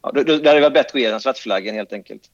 [0.03, 2.31] ja, det, det hade varit bättre att ge den svartflaggen helt enkelt.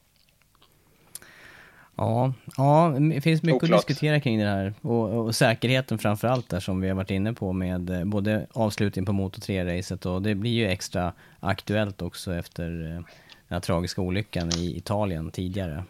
[1.98, 3.80] Ja, ja, det finns mycket Oklart.
[3.80, 4.74] att diskutera kring det här.
[4.80, 8.46] Och, och säkerheten framför allt där som vi har varit inne på med eh, både
[8.52, 13.04] avslutningen på Moto 3-racet och det blir ju extra aktuellt också efter eh, den
[13.48, 15.84] här tragiska olyckan i Italien tidigare.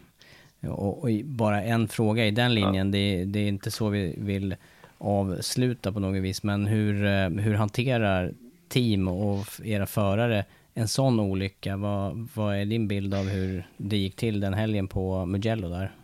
[0.61, 4.55] Och, och bara en fråga i den linjen, det, det är inte så vi vill
[4.99, 8.33] avsluta på något vis, men hur, eh, hur hanterar
[8.67, 11.77] team och era förare en sån olycka?
[11.77, 15.95] Vad, vad är din bild av hur det gick till den helgen på Mugello där?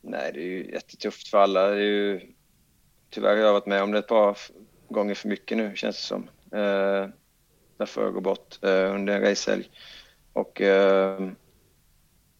[0.00, 1.68] Nej, det är ju jättetufft för alla.
[1.68, 2.20] Det är ju,
[3.10, 4.38] tyvärr har jag varit med om det ett par
[4.88, 6.28] gånger för mycket nu, känns det som.
[6.52, 7.08] Eh,
[7.78, 9.70] när jag går bort eh, under en racehelg.
[10.32, 11.30] Och eh,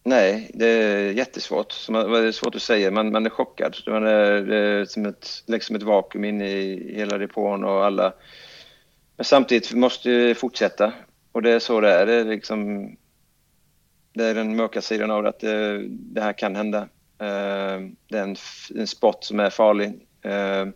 [0.06, 1.74] nej, det är jättesvårt.
[1.88, 3.76] Det är svårt att säga, man, man är chockad.
[3.86, 8.12] Man är, det är som ett, liksom ett vakuum inne i hela depån och alla.
[9.16, 10.92] Men samtidigt måste vi fortsätta.
[11.32, 12.06] Och det är så det är.
[12.06, 12.90] Det är liksom
[14.14, 16.78] det är den mörka sidan av det, att det, det här kan hända.
[17.18, 18.36] Eh, det är en,
[18.74, 19.86] en sport som är farlig.
[20.22, 20.66] Eh,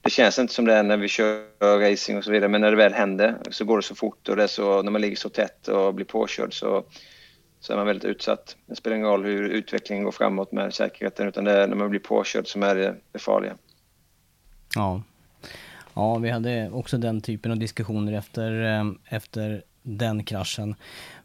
[0.00, 2.70] det känns inte som det är när vi kör racing och så vidare, men när
[2.70, 5.16] det väl händer så går det så fort och det är så, när man ligger
[5.16, 6.84] så tätt och blir påkörd så,
[7.60, 8.56] så är man väldigt utsatt.
[8.66, 11.90] Det spelar ingen roll hur utvecklingen går framåt med säkerheten, utan det är när man
[11.90, 13.54] blir påkörd som är det, det farliga.
[14.74, 15.02] Ja.
[15.94, 20.74] Ja, vi hade också den typen av diskussioner efter, eh, efter den kraschen.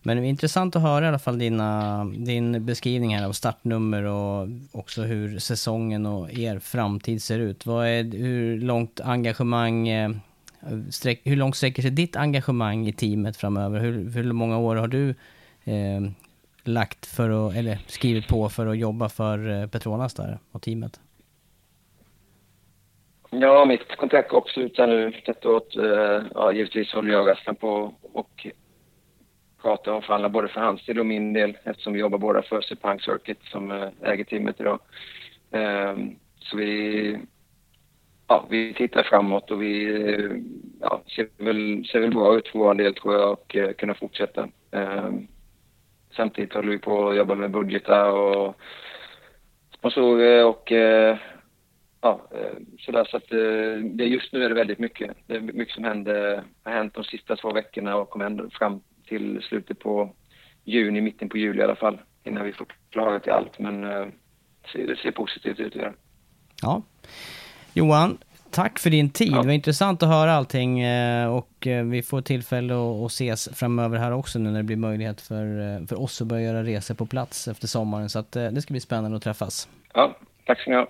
[0.02, 4.04] Men det är intressant att höra i alla fall dina, din beskrivning här av startnummer
[4.04, 7.65] och också hur säsongen och er framtid ser ut.
[7.65, 10.12] Vad är, hur långt engagemang, eh,
[10.89, 13.80] sträck, hur långt sträcker sig ditt engagemang i teamet framöver?
[13.80, 15.10] Hur, hur många år har du
[15.63, 16.02] eh,
[16.67, 20.99] lagt för att, eller skrivit på för att jobba för eh, Petronas där och teamet?
[23.30, 27.93] Ja, mitt kontrakt går också ut nu detta eh, Ja, givetvis håller jag resten på
[28.01, 28.47] och
[29.62, 32.62] pratar och förhandlar både för hans del och min del eftersom vi jobbar båda för
[32.62, 34.80] Sepang Circuit som eh, äger teamet idag.
[35.51, 37.17] Ehm, så vi,
[38.28, 39.86] ja, vi tittar framåt och vi
[40.82, 44.47] ja, ser, väl, ser väl bra ut för vår del tror jag och kunna fortsätta.
[44.71, 45.28] Ehm,
[46.15, 48.56] Samtidigt håller vi på att jobba med budgetar och
[49.78, 51.17] sponsorer och eh,
[52.01, 55.17] ja, eh, sådär så att eh, det just nu är det väldigt mycket.
[55.28, 58.82] Det är mycket som händer, har hänt de sista två veckorna och kommer ändå fram
[59.08, 60.15] till slutet på
[60.63, 63.60] juni, mitten på juli i alla fall, innan vi får klarhet till allt.
[63.60, 64.06] Men eh,
[64.73, 65.75] det- ser positivt ut.
[66.62, 66.82] Ja.
[67.73, 68.17] Johan,
[68.56, 69.32] tack för din tid.
[69.32, 69.41] Ja.
[69.41, 73.98] Det var intressant att höra allting eh, och eh, vi får tillfälle att ses framöver
[73.98, 76.96] här också nu när det blir möjlighet för, eh, för oss att börja göra resor
[76.96, 78.10] på plats efter sommaren.
[78.10, 79.68] Så att det ska bli spännande att träffas.
[79.94, 80.88] ja, tack ska ni ha.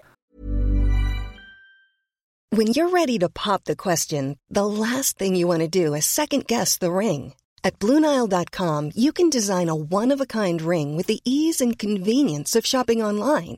[2.56, 6.06] When you're ready to pop the question, the last thing you want to do is
[6.06, 7.34] second guess the ring.
[7.64, 11.80] At Bluenile.com, you can design a one of a kind ring with the ease and
[11.80, 13.58] convenience of shopping online.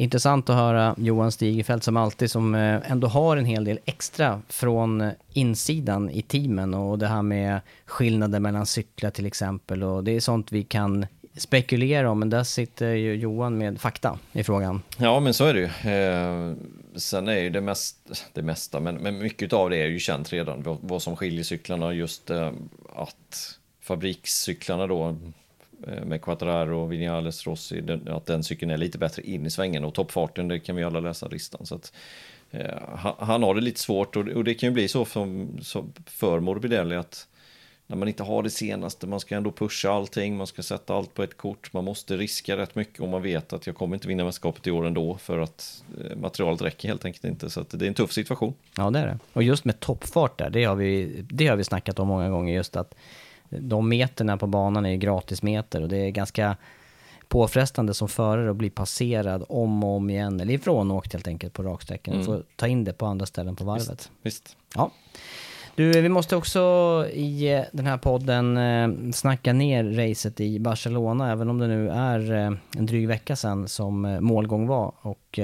[0.00, 4.42] intressant att höra Johan Stigefelt som alltid som eh, ändå har en hel del extra
[4.48, 10.04] från eh, insidan i teamen och det här med skillnader mellan cyklar till exempel och
[10.04, 14.44] det är sånt vi kan spekulera om men där sitter ju Johan med fakta i
[14.44, 14.82] frågan.
[14.96, 15.90] Ja, men så är det ju.
[15.90, 16.54] Eh,
[16.96, 17.96] sen är ju det, mest,
[18.32, 20.62] det mesta, men, men mycket av det är ju känt redan.
[20.62, 22.52] Vad, vad som skiljer cyklarna, just eh,
[22.96, 25.16] att fabrikscyklarna då
[25.86, 29.50] Eh, med Quattararo och Vinales Rossi, den, att den cykeln är lite bättre in i
[29.50, 31.66] svängen och toppfarten, det kan vi alla läsa listan.
[31.66, 31.92] Så att
[32.50, 35.26] eh, han, han, har det lite svårt och, och det kan ju bli så för,
[36.06, 37.26] för Morbidelli att
[37.86, 41.14] när man inte har det senaste, man ska ändå pusha allting, man ska sätta allt
[41.14, 44.08] på ett kort, man måste riska rätt mycket och man vet att jag kommer inte
[44.08, 47.50] vinna mästerskapet i år ändå för att eh, materialet räcker helt enkelt inte.
[47.50, 48.54] Så det är en tuff situation.
[48.76, 49.18] Ja, det är det.
[49.32, 52.54] Och just med toppfart där, det har vi, det har vi snackat om många gånger,
[52.54, 52.94] just att
[53.50, 56.56] de meterna på banan är gratismeter och det är ganska
[57.28, 61.62] påfrestande som förare att bli passerad om och om igen, eller ifrånåkt helt enkelt på
[61.62, 62.14] raksträckan.
[62.14, 62.26] Mm.
[62.26, 63.88] får ta in det på andra ställen på varvet.
[63.88, 64.10] Visst.
[64.22, 64.56] Visst.
[64.74, 64.90] Ja.
[65.74, 66.60] Du, vi måste också
[67.12, 71.90] i eh, den här podden eh, snacka ner racet i Barcelona, även om det nu
[71.90, 74.94] är eh, en dryg vecka sedan som målgång var.
[75.00, 75.38] Och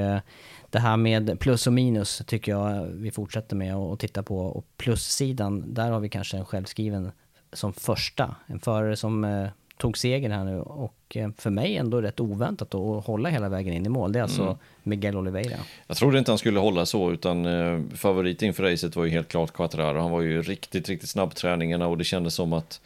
[0.70, 4.38] det här med plus och minus tycker jag vi fortsätter med att titta på.
[4.38, 7.10] Och plussidan, där har vi kanske en självskriven
[7.52, 8.34] som första.
[8.46, 13.04] En förare som tog segern här nu och eh, för mig ändå rätt oväntat att
[13.04, 14.12] hålla hela vägen in i mål.
[14.12, 14.56] Det är alltså mm.
[14.82, 15.56] Miguel Oliveira.
[15.86, 19.28] Jag trodde inte han skulle hålla så utan eh, favorit inför racet var ju helt
[19.28, 20.00] klart Quattararo.
[20.00, 22.80] Han var ju riktigt, riktigt snabb träningarna och det kändes som att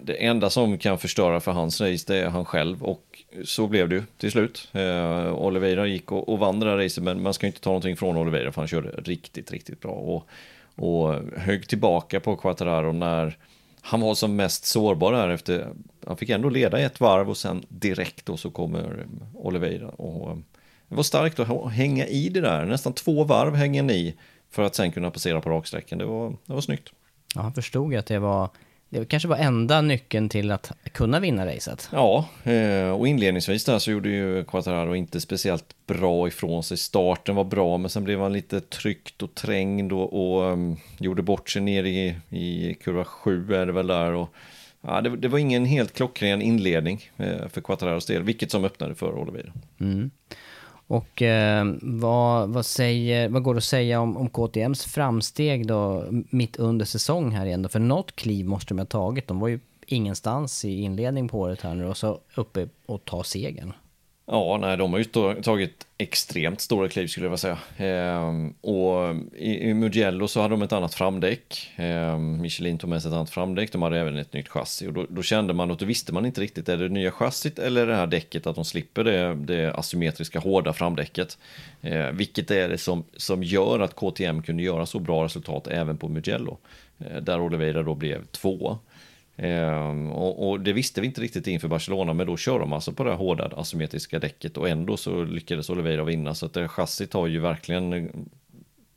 [0.00, 3.88] det enda som kan förstöra för hans race det är han själv och så blev
[3.88, 4.68] det ju till slut.
[4.72, 7.96] Eh, Oliveira gick och, och vann det där racet men man ska inte ta någonting
[7.96, 10.28] från Oliveira för han körde riktigt, riktigt bra och,
[10.76, 13.36] och högg tillbaka på Quattararo när
[13.86, 15.68] han var som mest sårbar här efter,
[16.06, 19.88] han fick ändå leda ett varv och sen direkt då så kommer Oliveira.
[19.88, 20.36] Och eh,
[20.88, 24.14] det var starkt att hänga i det där, nästan två varv hänger ni
[24.50, 26.92] för att sen kunna passera på raksträckan, Det var, det var snyggt.
[27.34, 28.48] Ja, han förstod att det var
[28.94, 31.88] det kanske var enda nyckeln till att kunna vinna racet.
[31.92, 36.76] Ja, eh, och inledningsvis där så gjorde ju Quattararo inte speciellt bra ifrån sig.
[36.76, 41.22] Starten var bra, men sen blev han lite tryckt och trängd och, och um, gjorde
[41.22, 44.12] bort sig ner i, i kurva 7 är det väl där.
[44.12, 44.34] Och,
[44.80, 48.94] ja, det, det var ingen helt klockren inledning eh, för Quattararos del, vilket som öppnade
[48.94, 49.52] för Oliveira.
[49.80, 50.10] Mm.
[50.86, 56.04] Och eh, vad, vad, säger, vad går det att säga om, om KTMs framsteg då
[56.10, 57.68] mitt under säsong här igen då?
[57.68, 59.28] För något kliv måste de ha tagit.
[59.28, 63.24] De var ju ingenstans i inledning på året här nu och så uppe och ta
[63.24, 63.72] segern.
[64.26, 65.04] Ja, nej, de har ju
[65.42, 67.58] tagit extremt stora kliv skulle jag vilja säga.
[67.76, 71.72] Ehm, och i, i Mugello så hade de ett annat framdäck.
[71.76, 73.72] Ehm, Michelin tog med sig ett annat framdäck.
[73.72, 76.26] De hade även ett nytt chassi och då, då kände man och då visste man
[76.26, 76.68] inte riktigt.
[76.68, 80.38] Är det, det nya chassit eller det här däcket att de slipper det, det asymmetriska
[80.40, 81.38] hårda framdäcket?
[81.82, 85.96] Ehm, vilket är det som, som gör att KTM kunde göra så bra resultat även
[85.96, 86.58] på Mugello?
[86.98, 88.78] Ehm, där Oliveira då blev tvåa.
[89.36, 92.92] Ehm, och, och, det visste vi inte riktigt inför Barcelona, men då kör de alltså
[92.92, 96.34] på det här hårda asymmetriska däcket och ändå så lyckades Oliveira vinna.
[96.34, 98.04] Så att det chassit har ju verkligen eh,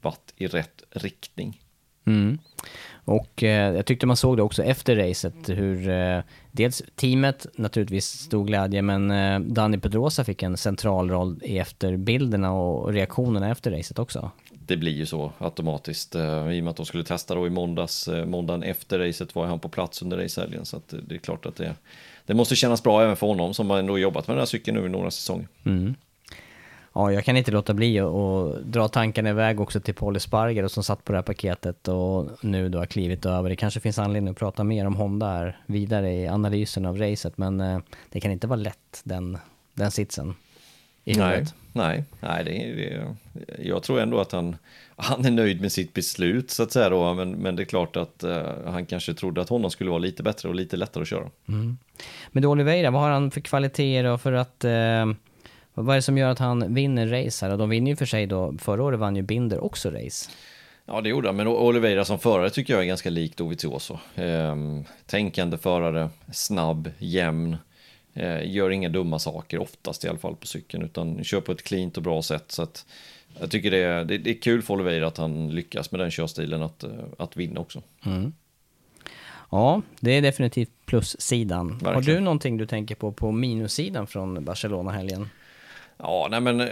[0.02, 1.62] varit i rätt riktning.
[2.06, 2.38] Mm.
[3.06, 6.20] Och eh, jag tyckte man såg det också efter racet hur eh,
[6.52, 12.52] dels teamet naturligtvis stod glädje men eh, Danny Pedrosa fick en central roll i efterbilderna
[12.52, 14.32] och reaktionerna efter racet också
[14.68, 17.50] det blir ju så automatiskt eh, i och med att de skulle testa då i
[17.50, 18.08] måndags.
[18.08, 21.46] Eh, måndagen efter racet var han på plats under racehelgen så att det är klart
[21.46, 21.76] att det,
[22.26, 24.78] det måste kännas bra även för honom som har ändå jobbat med den här cykeln
[24.78, 25.48] nu i några säsonger.
[25.66, 25.96] Mm.
[26.94, 30.84] Ja, jag kan inte låta bli att dra tankarna iväg också till Paul Sparger som
[30.84, 33.50] satt på det här paketet och nu då har klivit över.
[33.50, 37.38] Det kanske finns anledning att prata mer om Honda här vidare i analysen av racet,
[37.38, 39.38] men eh, det kan inte vara lätt den,
[39.74, 40.34] den sitsen
[41.04, 41.54] i huvudet.
[41.78, 43.16] Nej, nej, det är, det,
[43.64, 44.56] jag tror ändå att han,
[44.96, 47.96] han är nöjd med sitt beslut så att säga då, men, men det är klart
[47.96, 51.08] att uh, han kanske trodde att honom skulle vara lite bättre och lite lättare att
[51.08, 51.30] köra.
[51.48, 51.78] Mm.
[52.32, 55.14] Men då Oliveira, vad har han för kvaliteter och för att uh,
[55.74, 57.52] vad är det som gör att han vinner race här?
[57.52, 60.30] Och de vinner ju för sig då, förra året vann ju Binder också race.
[60.86, 63.98] Ja, det gjorde han, men Oliveira som förare tycker jag är ganska lik Dovizioso.
[64.16, 67.58] Ehm, tänkande förare, snabb, jämn,
[68.44, 71.98] gör inga dumma saker oftast i alla fall på cykeln utan kör på ett cleant
[71.98, 72.52] och bra sätt.
[72.52, 72.86] Så att
[73.40, 76.12] jag tycker det är, det, det är kul för Oliveira att han lyckas med den
[76.12, 77.82] körstilen att, eh, att vinna också.
[78.06, 78.34] Mm.
[79.52, 81.68] Ja, det är definitivt plussidan.
[81.68, 81.96] Verkligen.
[81.96, 85.30] Har du någonting du tänker på på minussidan från Barcelona-helgen?
[85.98, 86.68] Ja, nej men eh,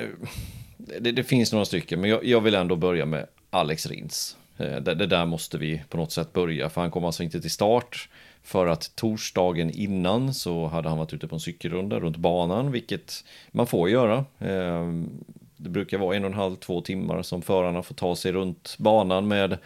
[0.78, 4.38] det, det, finns några stycken, men jag, jag, vill ändå börja med Alex Rins.
[4.58, 7.52] Det, det, där måste vi på något sätt börja, för han kom alltså inte till
[7.52, 8.10] start.
[8.46, 13.24] För att torsdagen innan så hade han varit ute på en cykelrunda runt banan, vilket
[13.52, 14.26] man får göra.
[14.40, 15.10] Ehm,
[15.58, 18.76] det brukar vara en och en halv, två timmar som förarna får ta sig runt
[18.78, 19.58] banan med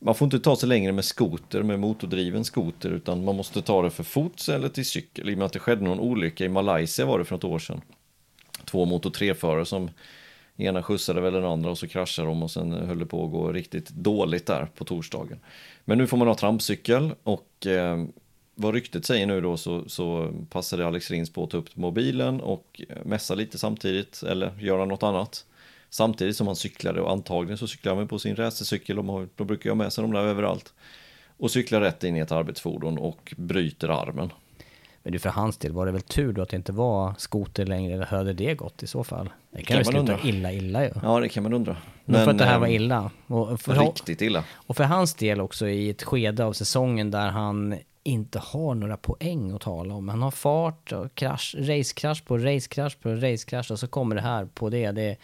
[0.00, 3.82] man får inte ta sig längre med skoter, med motordriven skoter, utan man måste ta
[3.82, 5.30] det för fots eller till cykel.
[5.30, 7.58] I och med att det skedde någon olycka i Malaysia var det för något år
[7.58, 7.80] sedan.
[8.64, 9.90] Två motor 3-förare som
[10.58, 13.30] ena skjutsade väl den andra och så kraschade de och sen höll det på att
[13.30, 15.40] gå riktigt dåligt där på torsdagen.
[15.84, 18.04] Men nu får man ha trampcykel och eh,
[18.54, 22.40] vad ryktet säger nu då så, så passade Alex Rins på att ta upp mobilen
[22.40, 25.44] och eh, mässa lite samtidigt eller göra något annat.
[25.90, 29.46] Samtidigt som han cyklade och antagligen så cyklar han på sin racercykel, de, då de
[29.46, 30.72] brukar ha med sig de där överallt.
[31.36, 34.32] Och cyklar rätt in i ett arbetsfordon och bryter armen.
[35.08, 37.66] Men du, för hans del var det väl tur då att det inte var skoter
[37.66, 39.30] längre, eller hade det gått i så fall?
[39.50, 40.28] Det kan, Kan ju man sluta undra.
[40.28, 40.90] illa, illa ju.
[41.02, 41.76] Ja, det kan man undra.
[42.04, 43.10] Men, för att det här var eh, illa.
[43.26, 44.44] Och för, Riktigt illa.
[44.54, 48.96] och för hans del också i ett skede av säsongen där han inte har några
[48.96, 50.08] poäng att tala om.
[50.08, 54.44] Han har fart och krasch, racekrasch på racekrasch på racekrasch och så kommer det här
[54.54, 54.90] på det.
[54.90, 55.16] Det,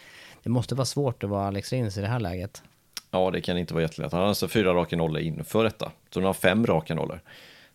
[0.43, 2.62] det måste vara svårt att vara Alex Rins i det här läget.
[3.11, 4.12] Ja, det kan inte vara jättelätt.
[4.12, 5.93] Han har alltså fyra raka nollor inför detta.
[6.11, 7.20] Så han har fem raka nollor.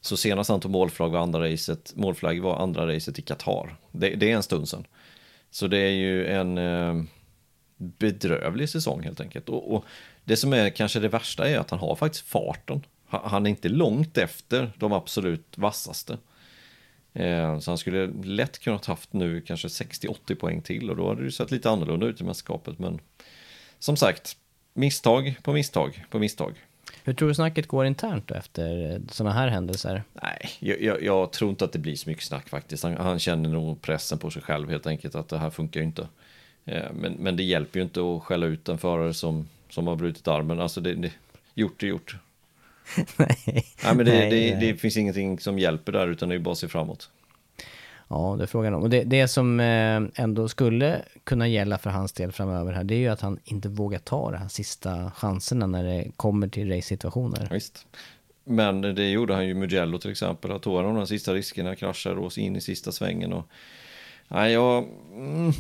[0.02, 3.76] Så senast han tog målflagg var andra racet, målflagg var andra racet i Qatar.
[3.92, 4.88] Det, det är en stund sedan.
[5.52, 7.04] Så det är ju en eh,
[7.78, 9.50] bedrövlig säsong helt enkelt.
[9.50, 9.86] Och, och
[10.24, 12.86] det som är kanske det värsta är att han har faktiskt farten.
[13.08, 16.18] Han, är inte långt efter de absolut vassaste.
[17.14, 21.24] Eh, så han skulle lätt kunnat haft nu kanske 60-80 poäng till och då hade
[21.24, 22.80] det sett lite annorlunda ut i mästerskapet.
[22.80, 23.00] Men
[23.80, 24.38] som sagt,
[24.74, 26.54] misstag på misstag på misstag.
[27.04, 30.04] Hur tror du snacket går internt då efter sådana här händelser?
[30.14, 32.84] Nej, jag, jag, jag tror inte att det blir så mycket snack faktiskt.
[32.84, 35.86] Han, han känner nog pressen på sig själv helt enkelt att det här funkar ju
[35.86, 36.08] inte.
[36.66, 39.96] Eh, Men, men det hjälper ju inte att skälla ut en förare som, som har
[39.96, 40.60] brutit armen.
[40.60, 41.12] Alltså det, det,
[41.54, 42.16] gjort är gjort.
[43.18, 43.38] nej.
[43.84, 44.68] Nej, men det, Nej, det, nej.
[44.74, 47.10] det finns ingenting som hjälper där utan det är bara att se framåt.
[48.10, 48.82] Ja, det är frågan om.
[48.82, 52.96] Och det, det som eh, ändå skulle kunna gälla för hans del framöver här, det
[52.96, 56.70] är ju att han inte vågar ta de här sista chanserna när det kommer till
[56.70, 57.48] race-situationer.
[57.52, 57.86] Visst.
[58.44, 60.52] Men det gjorde han ju Mugello till exempel.
[60.52, 63.34] att tog de sista riskerna, kraschade och in i sista svängen.
[63.34, 63.48] Och...
[64.28, 64.86] Nej, jag...
[65.14, 65.52] Mm,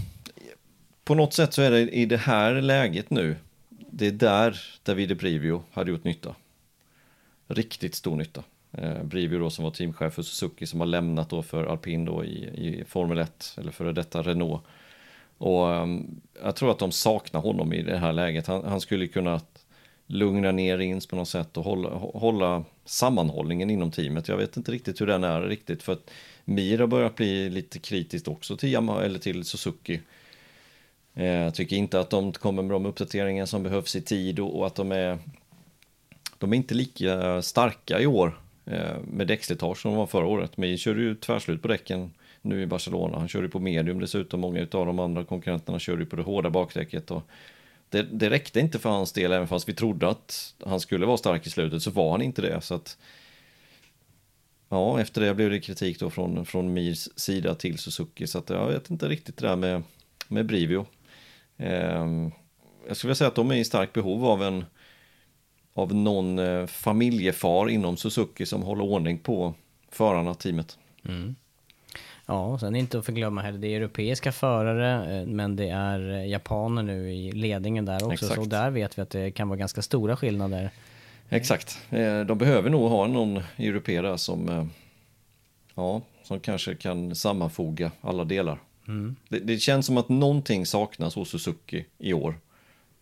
[1.03, 3.35] på något sätt så är det i det här läget nu.
[3.69, 6.35] Det är där Davide Brivio hade gjort nytta.
[7.47, 8.43] Riktigt stor nytta.
[8.71, 12.25] Eh, Brivio då som var teamchef för Suzuki som har lämnat då för Alpin då
[12.25, 14.61] i, i Formel 1 eller före detta Renault.
[15.37, 15.87] Och eh,
[16.43, 18.47] jag tror att de saknar honom i det här läget.
[18.47, 19.41] Han, han skulle kunna
[20.07, 24.27] lugna ner Rins på något sätt och hålla, hålla sammanhållningen inom teamet.
[24.27, 26.11] Jag vet inte riktigt hur den är riktigt för att
[26.45, 30.01] Mir har börjat bli lite kritiskt också till Yamaha eller till Suzuki.
[31.13, 34.67] Eh, jag tycker inte att de kommer med de uppdateringar som behövs i tid och,
[34.67, 35.19] att de är
[36.37, 38.39] de är inte lika starka i år
[38.69, 40.57] Eh, med däckslitage som de var förra året.
[40.57, 43.17] Men körde ju tvärslut på däcken nu i Barcelona.
[43.17, 44.39] Han körde ju på medium dessutom.
[44.39, 47.11] Många av de andra konkurrenterna körde ju på det hårda bakdäcket.
[47.11, 47.23] Och
[47.89, 51.17] det, det räckte inte för hans del, även fast vi trodde att han skulle vara
[51.17, 52.61] stark i slutet så var han inte det.
[52.61, 52.97] Så att,
[54.69, 58.27] ja, efter det blev det kritik då från, från Mirs sida till Suzuki.
[58.27, 59.83] Så att jag vet inte riktigt det där med,
[60.27, 60.85] med Brivio.
[61.57, 62.05] Eh,
[62.87, 64.65] jag skulle vilja säga att de är i starkt behov av en
[65.79, 69.53] av någon eh, familjefar inom Suzuki som håller ordning på
[69.91, 70.77] förarna, teamet.
[72.25, 76.11] Ja, och sen inte att förglömma heller, det är europeiska förare, eh, men det är
[76.11, 78.13] eh, japaner nu i ledningen där också.
[78.13, 78.35] Exakt.
[78.35, 80.69] Så där vet vi att det kan vara ganska stora skillnader.
[81.29, 81.79] Exakt.
[82.27, 84.65] De behöver nog ha någon europé som, eh,
[85.75, 88.59] ja, som kanske kan sammanfoga alla delar.
[89.29, 92.35] Det, det känns som att någonting saknas hos Suzuki i år.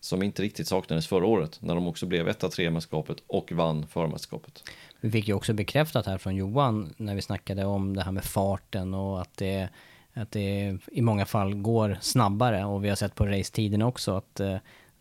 [0.00, 3.86] Som inte riktigt saknades förra året när de också blev etta tre mästerskapet och vann
[3.86, 4.64] förmästerskapet.
[5.00, 8.24] Vi fick ju också bekräftat här från Johan när vi snackade om det här med
[8.24, 9.68] farten och att det,
[10.14, 14.40] att det i många fall går snabbare och vi har sett på racetiden också att
[14.40, 14.56] eh,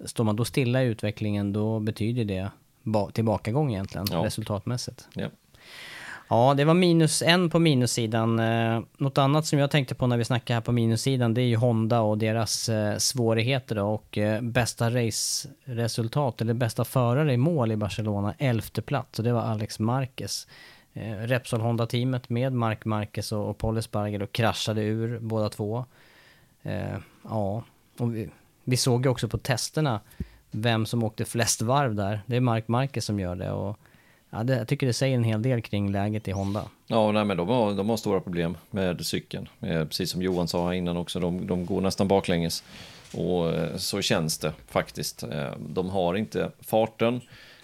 [0.05, 2.51] står man då stilla i utvecklingen då betyder det
[2.83, 4.25] ba- tillbakagång egentligen Ja.
[4.25, 5.07] resultatmässigt.
[5.13, 5.27] Ja.
[6.29, 8.39] Ja, det var minus en på minussidan.
[8.39, 11.45] Eh, något annat som jag tänkte på när vi snackar här på minussidan, det är
[11.45, 13.83] ju Honda och deras eh, svårigheter då.
[13.83, 19.19] Och bästa bästa raceresultat, eller bästa förare i mål i Barcelona, elfte plats.
[19.19, 20.47] Och det var Alex Marquez.
[21.19, 25.85] Repsol Honda-teamet med Mark Marquez och, Paul Esparger och kraschade ur båda två.
[27.23, 27.63] Ja,
[27.97, 28.29] och vi,
[28.63, 29.99] vi såg ju också på testerna
[30.51, 32.21] vem som åkte flest varv där.
[32.25, 33.51] Det är Mark Marquez som gör det.
[33.51, 33.79] Och
[34.29, 36.63] Ja, det, jag tycker det säger en hel del kring läget i Honda.
[36.87, 39.49] Ja, nej, men de har, de har stora problem med cykeln.
[39.61, 42.63] Eh, Precis som Johan sa innan också, de, de går nästan baklänges.
[43.13, 45.23] Och eh, så känns det faktiskt.
[45.23, 47.21] Eh, De har inte farten.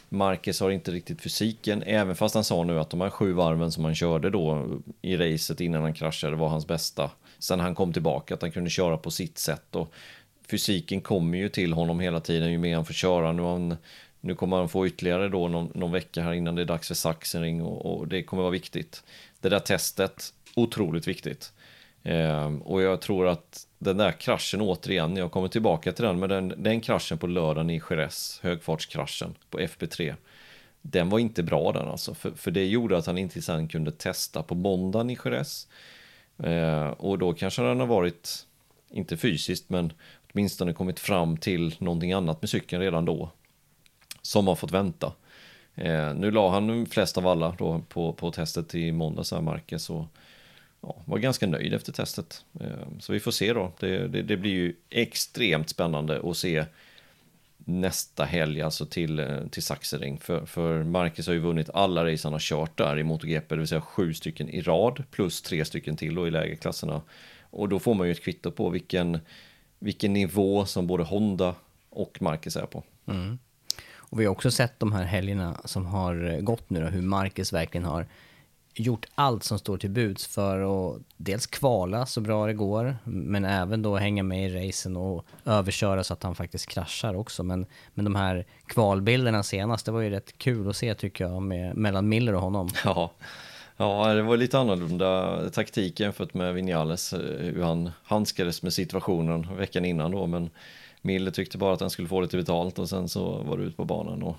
[0.10, 3.72] Marcus har inte riktigt fysiken, även fast han sa nu att de här sju varven
[3.72, 4.68] som han körde då
[5.02, 7.10] i racet innan han kraschade var hans bästa.
[7.40, 9.76] Sen han kom tillbaka, att han kunde köra på sitt sätt.
[9.76, 9.94] Och
[10.52, 13.32] fysiken kommer ju till honom hela tiden ju mer han får köra.
[13.32, 13.78] Nu, har han,
[14.24, 16.96] nu kommer han få ytterligare då någon, någon vecka här innan det är dags för
[16.96, 19.04] Sachsenring och, och det kommer vara viktigt.
[19.42, 21.54] Det där testet, otroligt viktigt.
[22.04, 26.30] Eh, och jag tror att den där kraschen återigen, jag kommer tillbaka till den, men
[26.30, 30.16] den, den kraschen på lördagen i Jerez, högfartskraschen på FP3,
[30.82, 33.92] den var inte bra den alltså, för, för det gjorde att han inte sen kunde
[33.92, 35.68] testa på måndagen i Jerez.
[36.38, 38.48] Eh, och då kanske han har varit,
[38.90, 39.94] inte fysiskt, men
[40.32, 43.30] åtminstone kommit fram till någonting annat med cykeln redan då.
[44.26, 45.14] Som har fått vänta.
[45.76, 49.90] Eh, nu la han flest av alla då på, på testet i måndags här, Marcus,
[49.90, 50.06] och
[50.82, 52.46] ja, var ganska nöjd efter testet.
[52.60, 53.72] Eh, så vi får se då.
[53.80, 56.66] Det, det, det, blir ju extremt spännande att se
[57.58, 60.20] nästa helg, alltså till, eh, till Saxering.
[60.20, 63.60] För, för Marcus har ju vunnit alla race han har kört där i MotoGP, det
[63.60, 67.02] vill säga sju stycken i rad, plus tre stycken till då i lägre klasserna.
[67.42, 69.20] Och då får man ju ett kvitto på vilken,
[69.80, 71.56] vilken nivå som både Honda
[71.90, 72.84] och Marcus är på.
[73.08, 73.40] Mm.
[74.14, 77.54] Och vi har också sett de här helgerna som har gått nu då, hur Marcus
[77.54, 78.06] verkligen har
[78.74, 83.46] gjort allt som står till buds för att dels kvala så bra det går, men
[83.46, 87.44] även då hänga med i racen och överköra så att han faktiskt kraschar också.
[87.44, 91.42] Men, men de här kvalbilderna senast, det var ju rätt kul att se tycker jag,
[91.42, 92.70] med, mellan Miller och honom.
[92.86, 93.12] Ja.
[93.78, 99.58] Ja, det var lite annorlunda taktik jämfört med Vinales, eh, hur han handskades med situationen
[99.58, 100.50] veckan innan då, men
[101.04, 103.78] Miller tyckte bara att han skulle få lite betalt och sen så var det ut
[103.78, 104.36] på banan och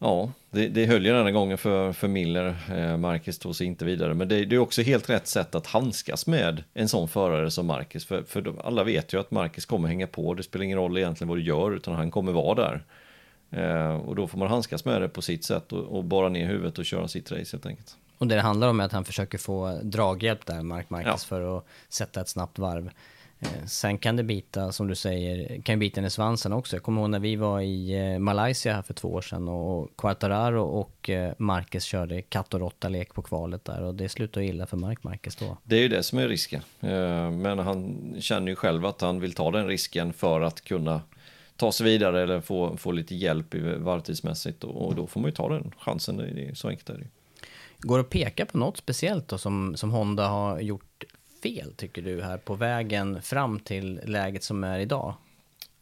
[0.00, 2.56] Ja, det, det höll ju den här gången för, för Miller.
[2.70, 5.66] Eh, Marcus tog sig inte vidare, men det, det, är också helt rätt sätt att
[5.66, 8.06] handskas med en sån förare som Marcus.
[8.06, 10.98] För, för de, alla vet ju att Marcus kommer hänga på, det spelar ingen roll
[10.98, 12.84] egentligen vad du gör, utan han kommer vara där.
[13.50, 16.46] Eh, och då får man handskas med det på sitt sätt och, och bara ner
[16.46, 17.96] huvudet och köra sitt race helt enkelt.
[18.18, 21.16] Och det det handlar om är att han försöker få draghjälp där, Mark Marcus, ja.
[21.18, 22.90] för att sätta ett snabbt varv.
[23.40, 26.76] Eh, sen kan det bita, som du säger, kan bita i svansen också.
[26.76, 29.96] Jag kommer ihåg när vi var i eh, Malaysia här för två år sedan och
[29.96, 34.66] Quartararo och eh, Marquez körde katt och råtta-lek på kvalet där och det slutade illa
[34.66, 35.56] för Mark Marquez då.
[35.64, 36.62] Det är ju det som är risken.
[37.40, 41.00] Men han känner ju själv att han vill ta den risken för att kunna
[41.56, 45.48] ta sig vidare eller få, få lite hjälp varvtidsmässigt och då får man ju ta
[45.48, 46.16] den chansen.
[46.16, 47.06] Det är så enkelt är det.
[47.78, 51.04] Går det att peka på något speciellt då som, som Honda har gjort
[51.42, 55.14] fel, tycker du, här på vägen fram till läget som är idag?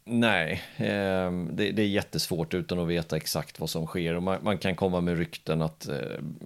[0.09, 4.13] Nej, eh, det, det, är jättesvårt utan att veta exakt vad som sker.
[4.13, 5.95] Och man, man kan komma med rykten att eh,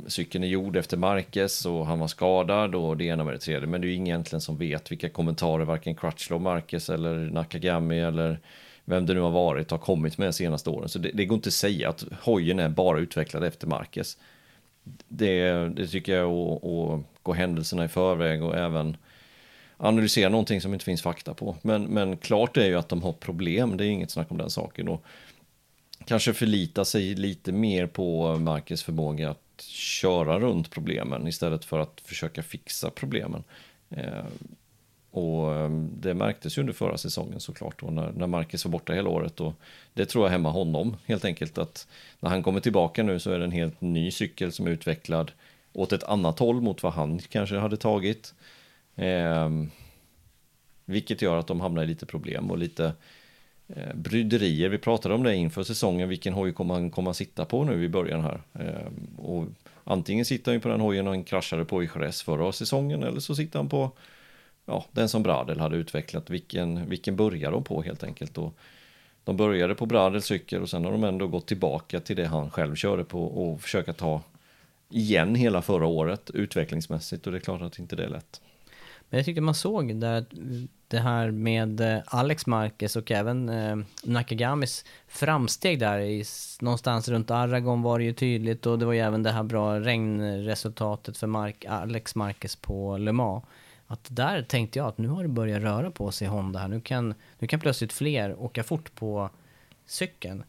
[0.07, 3.68] cykeln är gjord efter Marquez och han var skadad och det ena med det tredje.
[3.68, 7.99] Men det är ju ingen egentligen som vet vilka kommentarer varken Crutchlow, Marquez eller Nakagami
[7.99, 8.39] eller
[8.86, 10.89] vem det nu har varit har kommit med de senaste åren.
[10.89, 14.18] Så det, det går inte att säga att hojen är bara utvecklad efter Marquez.
[15.08, 18.98] Det, det tycker jag är att, gå händelserna i förväg och även
[19.78, 21.58] analysera någonting som inte finns fakta på.
[21.62, 24.50] Men, men klart är ju att de har problem, det är inget snack om den
[24.50, 24.88] saken.
[24.88, 25.04] Och
[26.06, 32.02] kanske förlita sig lite mer på Marcus förmåga att köra runt problemen istället för att
[32.06, 33.44] försöka fixa problemen.
[33.90, 34.26] Eh,
[35.12, 38.93] och ehm, det märktes ju under förra säsongen såklart då när, när Marcus var borta
[38.93, 39.53] hela året och
[39.93, 41.88] det tror jag hämmar honom helt enkelt att
[42.20, 45.32] när han kommer tillbaka nu så är det en helt ny cykel som är utvecklad
[45.74, 48.34] åt ett annat håll mot vad han kanske hade tagit.
[48.95, 49.49] Eh,
[50.86, 52.93] vilket gör att de hamnar i lite problem och lite
[53.68, 54.70] eh, bryderier.
[54.70, 57.89] Vi pratade om det inför säsongen, vilken hoj kommer han komma sitta på nu i
[57.89, 58.41] början här?
[58.53, 59.45] Eh, och
[59.84, 63.20] antingen sitter han ju på den hojen han kraschade på i Jerez förra säsongen eller
[63.20, 63.91] så sitter han på
[64.66, 66.30] ja, den som Bradel hade utvecklat.
[66.30, 68.38] Vilken, vilken börjar de på helt enkelt?
[68.38, 68.57] Och
[69.24, 72.51] de började på Bradels cykel och sen har de ändå gått tillbaka till det han
[72.51, 74.22] själv körde på och försöka ta
[74.89, 78.41] igen hela förra året utvecklingsmässigt och det är klart att inte det är lätt.
[79.09, 80.26] Men jag tyckte man såg där
[80.88, 86.24] det här med eh, Alex Marquez och även eh, Nakagamis framsteg där i,
[86.62, 89.80] någonstans runt Aragon var det ju tydligt och det var ju även det här bra
[89.80, 93.43] regnresultatet för Mark, Alex Marquez på Le Mans.
[93.92, 96.68] Att där tänkte jag att nu har det börjat röra på sig Honda här.
[96.68, 99.30] Nu kan, nu kan plötsligt fler åka fort på
[99.86, 100.44] cykeln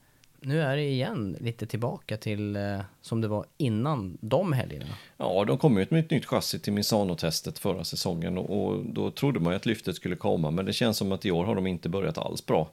[0.44, 4.94] nu är det igen lite tillbaka till eh, som det var innan de helgerna.
[5.16, 9.10] Ja, de kom ut med ett nytt chassi till Misano-testet förra säsongen och, och, då
[9.10, 11.54] trodde man ju att lyftet skulle komma, men det känns som att i år har
[11.54, 12.70] de inte börjat alls bra.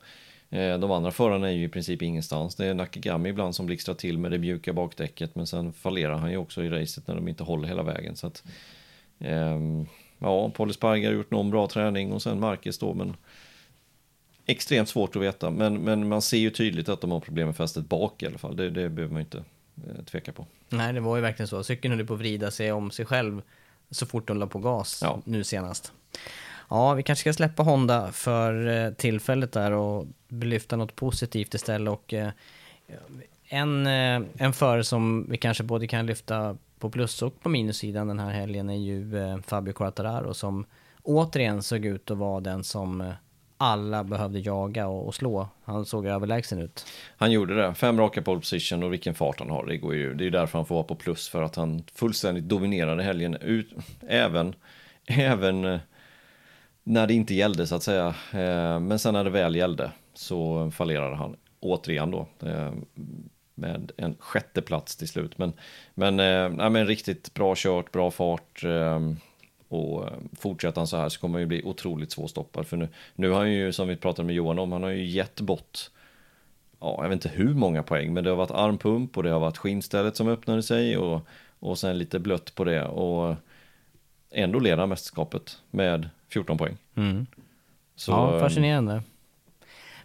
[0.50, 2.56] Eh, de andra förarna är ju i princip ingenstans.
[2.56, 6.32] Det är Nakagami ibland som blixtrar till med det mjuka bakdäcket, men sen fallerar han
[6.32, 8.16] ju också i racet när de inte håller hela vägen.
[8.16, 8.44] Så att,
[9.20, 9.60] eh,
[10.20, 13.16] ja, Paul Sparger har gjort någon bra träning och sen Marcus då, men
[14.46, 17.56] extremt svårt att veta, men, men man ser ju tydligt att de har problem med
[17.56, 18.56] fästet bak i alla fall.
[18.56, 19.38] Det, det behöver man inte
[19.88, 20.46] eh, tveka på.
[20.70, 21.64] Nej, det var ju verkligen så.
[21.64, 23.42] Cykeln höll på att vrida sig om sig själv
[23.92, 25.22] så fort de la på gas ja.
[25.26, 25.94] nu senast.
[26.70, 31.94] Ja, vi kanske ska släppa Honda för eh, tillfället där och lyfta något positivt istället.
[31.94, 32.30] Och, eh,
[33.50, 38.08] en, eh, en förare som vi kanske både kan lyfta på plus och på minussidan
[38.08, 40.66] den här helgen är ju eh, Fabio Quartararo som
[41.04, 43.12] återigen såg ut att vara den som eh,
[43.58, 45.48] alla behövde jaga och, slå.
[45.64, 46.86] Han såg överlägsen ut.
[47.18, 47.74] Han gjorde det.
[47.74, 49.66] Fem raka pole position och vilken fart han har.
[49.66, 50.14] Det går ju.
[50.14, 53.74] Det är därför han får vara på plus för att han fullständigt dominerade helgen ut.
[54.08, 54.56] Även,
[55.06, 55.80] även
[56.84, 58.16] när det inte gällde så att säga.
[58.80, 62.28] Men sen när det väl gällde så fallerade han återigen då.
[63.64, 65.38] Eh, med en sjätte plats till slut.
[65.38, 65.54] Men,
[65.94, 68.64] men, äh, men riktigt bra kört, bra fart.
[68.64, 69.00] Äh,
[69.68, 72.68] och fortsätter han så här så kommer han ju bli otroligt svårstoppad.
[72.68, 75.06] För nu, nu har han ju, som vi pratade med Johan om, han har ju
[75.06, 75.90] gett bort,
[76.80, 79.40] ja, jag vet inte hur många poäng, men det har varit armpump och det har
[79.40, 81.22] varit skinnstället som öppnade sig och,
[81.60, 82.86] och sen lite blött på det.
[82.86, 83.36] Och
[84.32, 86.78] ändå leder han mästerskapet med 14 poäng.
[86.96, 87.28] Mm.
[87.96, 89.02] Så, ja, fascinerande.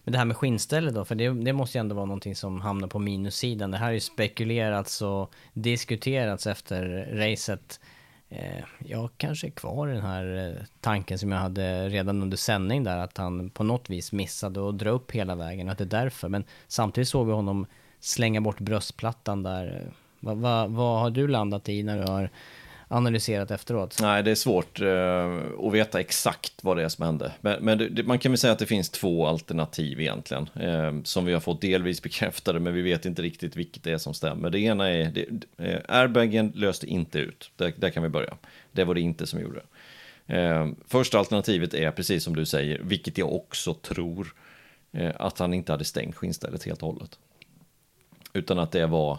[0.05, 2.61] Men det här med skinnställe då, för det, det, måste ju ändå vara någonting som
[2.61, 3.71] hamnar på minussidan.
[3.71, 7.81] Det här har ju spekulerats och diskuterats efter racet.
[8.29, 12.37] Eh, jag kanske är kvar i den här eh, tanken som jag hade redan under
[12.37, 15.85] sändning där, att han på något vis missade att dra upp hela vägen, att det
[15.85, 16.29] är därför.
[16.29, 17.67] Men samtidigt såg vi honom
[18.01, 19.83] slänga bort bröstplattan där.
[19.83, 22.31] Eh, vad, va, vad har du landat i när du har
[22.95, 23.99] analyserat efteråt?
[24.01, 27.32] Nej, det är svårt eh, att veta exakt vad det är som hände.
[27.40, 30.49] Men, men det, man kan väl säga att det finns två alternativ egentligen.
[30.55, 33.99] eh, som vi har fått delvis bekräftade, men vi vet inte riktigt vilket det är
[33.99, 34.51] som stämmer.
[34.51, 35.26] Det ena är, det,
[35.64, 37.51] eh, airbagen löste inte ut.
[37.57, 38.36] Där, där, kan vi börja.
[38.72, 39.61] Det var det inte som gjorde
[40.26, 44.34] Eh, första alternativet är precis som du säger, vilket jag också tror,
[44.92, 47.18] eh, att han inte hade stängt skinnstället helt och hållet.
[48.32, 49.18] Utan att det var,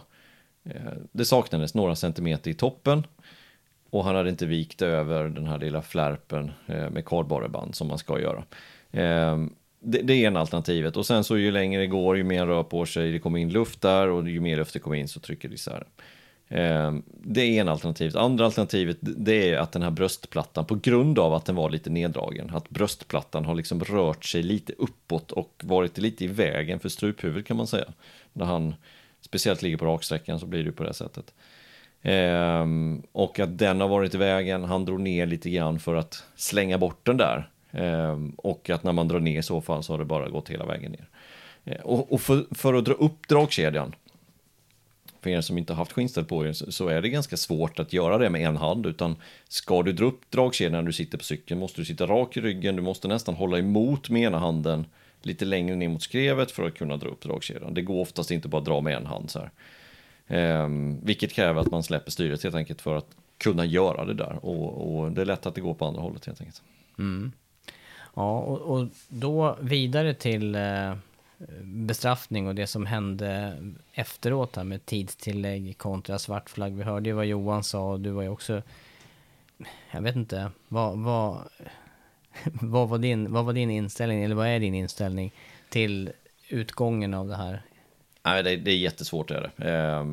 [0.64, 3.06] eh, det saknades några centimeter i toppen
[3.96, 7.98] och han hade inte vikt över den här lilla flärpen eh, med kardborreband som man
[7.98, 8.44] ska göra.
[8.90, 9.36] Eh,
[9.80, 12.62] det, det, är en alternativet och sen så ju längre det går ju mer rör
[12.62, 15.20] på sig, det kommer in luft där och ju mer luft det kommer in så
[15.20, 15.84] trycker det isär.
[16.48, 18.16] Ehm, det är en alternativet.
[18.16, 21.90] Andra alternativet det är att den här bröstplattan på grund av att den var lite
[21.90, 26.88] neddragen, att bröstplattan har liksom rört sig lite uppåt och varit lite i vägen för
[26.88, 27.92] struphuvudet kan man säga.
[28.32, 28.74] När han
[29.20, 31.34] speciellt ligger på raksträckan så blir det på det sättet.
[32.08, 36.24] Ehm, och att den har varit i vägen, han drog ner lite grann för att
[36.36, 37.50] slänga bort den där.
[37.70, 40.48] Ehm, och att när man drar ner i så fall så har det bara gått
[40.48, 41.08] hela vägen ner.
[41.64, 43.94] Ehm, och, och för, för, att dra upp dragkedjan,
[45.20, 48.18] för er som inte haft skinnställ på er, så är det ganska svårt att göra
[48.18, 48.86] det med en hand.
[48.86, 49.16] Utan
[49.48, 52.40] ska du dra upp dragkedjan när du sitter på cykeln måste du sitta rak i
[52.40, 54.86] ryggen, du måste nästan hålla emot med ena handen
[55.22, 57.74] lite längre ner mot skrevet för att kunna dra upp dragkedjan.
[57.74, 59.50] Det går oftast inte bara att dra med en hand så här.
[60.28, 60.68] Eh,
[61.02, 63.06] vilket kräver att man släpper styret helt enkelt för att
[63.38, 64.38] kunna göra det där.
[64.42, 66.62] Och, och det är lätt att det går på andra hållet helt enkelt.
[66.98, 67.32] Mm.
[68.14, 70.94] Ja, och, och, då vidare till eh,
[71.62, 73.58] bestraffning och det som hände
[73.92, 76.76] efteråt här med tidstillägg kontra svart flagg.
[76.76, 78.62] Vi hörde ju vad Johan sa och du var ju också,
[79.90, 81.38] jag vet inte, vad, vad,
[82.44, 85.32] vad, var, din, vad var din inställning, eller vad är din inställning
[85.68, 86.10] till
[86.48, 87.62] utgången av det här
[88.26, 89.68] Nej, det, det är jättesvårt är det.
[89.70, 90.04] Eh,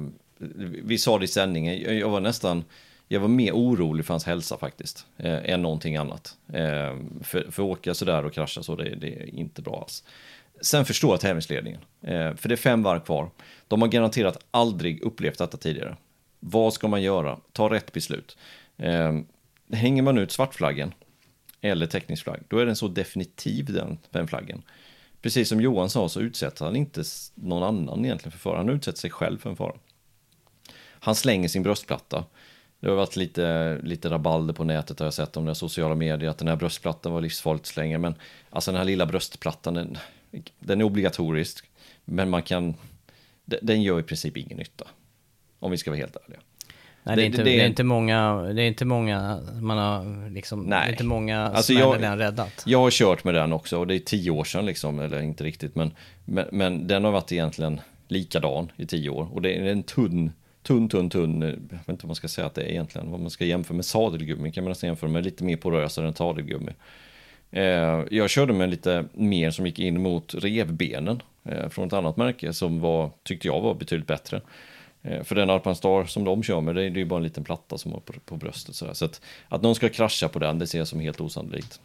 [0.83, 2.63] vi sa det i sändningen, jag var nästan,
[3.07, 6.37] jag var mer orolig för hans hälsa faktiskt, eh, än någonting annat.
[6.47, 10.03] Eh, för, för att åka sådär och krascha så, det, det är inte bra alls.
[10.61, 13.29] Sen förstår jag tävlingsledningen, eh, för det är fem varv kvar.
[13.67, 15.97] De har garanterat aldrig upplevt detta tidigare.
[16.39, 17.39] Vad ska man göra?
[17.51, 18.37] Ta rätt beslut.
[18.77, 19.19] Eh,
[19.71, 20.93] hänger man ut svartflaggen
[21.61, 24.61] eller teknisk flagg, då är den så definitiv den, den flaggen
[25.23, 27.03] precis som Johan sa så utsätter han inte
[27.35, 28.57] någon annan egentligen för fara.
[28.57, 29.75] Han utsätter sig själv för en fara.
[30.99, 32.25] Han slänger sin bröstplatta.
[32.79, 36.29] Det har varit lite, lite rabalder på nätet har jag sett om det sociala medier
[36.29, 37.97] att den här bröstplattan var livsfarligt slänga.
[37.97, 38.15] Men
[38.49, 39.97] alltså den här lilla bröstplattan, den,
[40.59, 41.65] den är obligatorisk.
[42.05, 42.73] Men man kan,
[43.45, 44.87] den gör i princip ingen nytta.
[45.59, 46.39] Om vi ska vara helt ärliga.
[47.03, 50.29] Nej, det, är inte, det, det, är inte många, det är inte många, man har
[50.29, 50.79] liksom, nej.
[50.81, 52.63] det är inte många alltså jag, den räddat.
[52.65, 55.43] Jag har kört med den också och det är tio år sedan liksom, eller inte
[55.43, 55.91] riktigt, men,
[56.25, 60.31] men, men den har varit egentligen likadan i tio år och det är en tunn,
[60.63, 63.19] tunn, tunn, tunn, jag vet inte vad man ska säga att det är egentligen, vad
[63.19, 66.71] man ska jämföra med sadelgummi kan man nästan jämföra med, lite mer porösare än sadelgummi.
[67.51, 72.17] Eh, jag körde med lite mer som gick in mot revbenen eh, från ett annat
[72.17, 74.41] märke som var, tyckte jag var betydligt bättre.
[75.03, 77.43] Eh, för den Alpan Star som de kör med, det är ju bara en liten
[77.43, 78.75] platta som har på, på bröstet.
[78.75, 78.93] Sådär.
[78.93, 81.81] Så att, att någon ska krascha på den, det ser jag som helt osannolikt.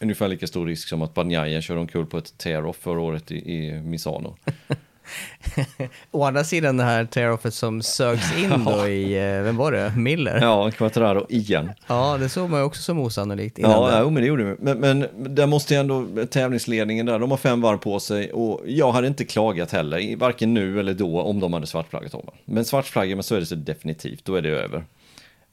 [0.00, 3.52] Ungefär lika stor risk som att Banjaya kör omkull på ett tear-off förra året i,
[3.54, 4.36] i Misano.
[6.10, 9.92] Å andra sidan det här tear-offet som sögs in då i, eh, vem var det,
[9.96, 10.38] Miller?
[10.42, 11.70] Ja, Quattraro igen.
[11.86, 13.70] Ja, det såg man ju också som osannolikt innan.
[13.70, 14.56] Ja, ja men det gjorde vi.
[14.58, 18.60] Men, men där måste jag ändå, tävlingsledningen där, de har fem varv på sig och
[18.66, 22.34] jag hade inte klagat heller, varken nu eller då, om de hade svartflaggat honom.
[22.44, 24.84] Men svartflaggar, men så är det så definitivt, då är det över.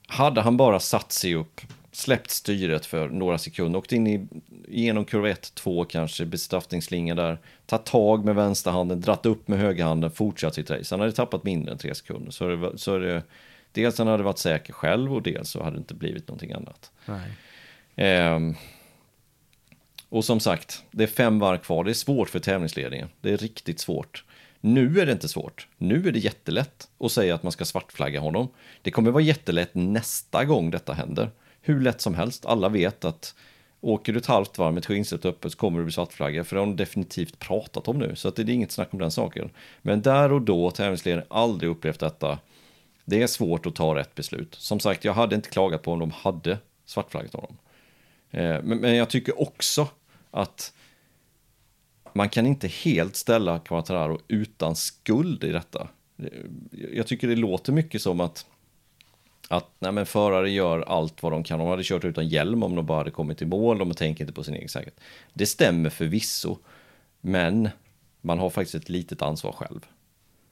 [0.06, 1.60] Hade han bara satt sig upp
[1.92, 4.26] släppt styret för några sekunder, åkt in i,
[4.68, 10.10] genom kurva 1, 2 kanske, bestraffningslinjen där, tagit tag med vänsterhanden, dratt upp med högerhanden,
[10.10, 10.94] fortsatt sitt race.
[10.94, 12.30] Han hade tappat mindre än tre sekunder.
[12.30, 13.22] Så, det, så det,
[13.72, 16.90] dels han hade varit säker själv och dels så hade det inte blivit någonting annat.
[17.96, 18.38] Eh,
[20.08, 21.84] Och som sagt, det är fem varv kvar.
[21.84, 23.08] Det är svårt för tävlingsledningen.
[23.20, 24.24] Det är riktigt svårt.
[24.60, 25.68] Nu är det inte svårt.
[25.78, 28.48] Nu är det jättelätt att säga att man ska svartflagga honom.
[28.82, 31.30] Det kommer vara jättelätt nästa gång detta händer.
[31.60, 32.46] Hur lätt som helst.
[32.46, 33.34] Alla vet att
[33.80, 36.46] åker du ett halvt varv med skinnstället öppet så kommer du bli svartflaggad.
[36.46, 38.16] För det har de definitivt pratat om nu.
[38.16, 39.50] Så att det är inget snack om den saken.
[39.82, 42.38] Men där och då, tävlingsledaren, aldrig upplevt detta.
[43.04, 44.54] Det är svårt att ta rätt beslut.
[44.54, 47.56] Som sagt, jag hade inte klagat på om de hade svartflaggat honom.
[48.30, 49.88] Eh, men, men jag tycker också
[50.30, 50.72] att
[52.12, 55.88] man kan inte helt ställa Quattararo utan skuld i detta.
[56.92, 58.46] Jag tycker det låter mycket som att
[59.48, 61.58] att nej men förare gör allt vad de kan.
[61.58, 63.78] De hade kört utan hjälm om de bara hade kommit i mål.
[63.78, 65.00] De tänker inte på sin egen säkerhet.
[65.32, 66.58] Det stämmer förvisso.
[67.20, 67.68] Men
[68.20, 69.80] man har faktiskt ett litet ansvar själv.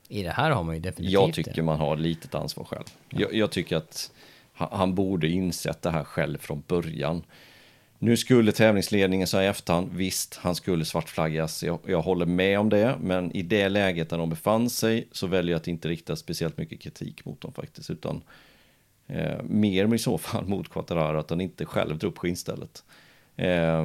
[0.09, 2.84] I det här har man ju definitivt Jag tycker man har litet ansvar själv.
[3.11, 4.11] Jag, jag tycker att
[4.53, 7.22] han borde insett det här själv från början.
[7.99, 11.62] Nu skulle tävlingsledningen säga i efterhand, visst, han skulle svartflaggas.
[11.62, 15.26] Jag, jag håller med om det, men i det läget där de befann sig så
[15.26, 18.22] väljer jag att inte rikta speciellt mycket kritik mot dem faktiskt, utan
[19.07, 22.85] eh, mer i så fall mot Quattararo att han inte själv drog upp skinnstället.
[23.37, 23.85] Eh,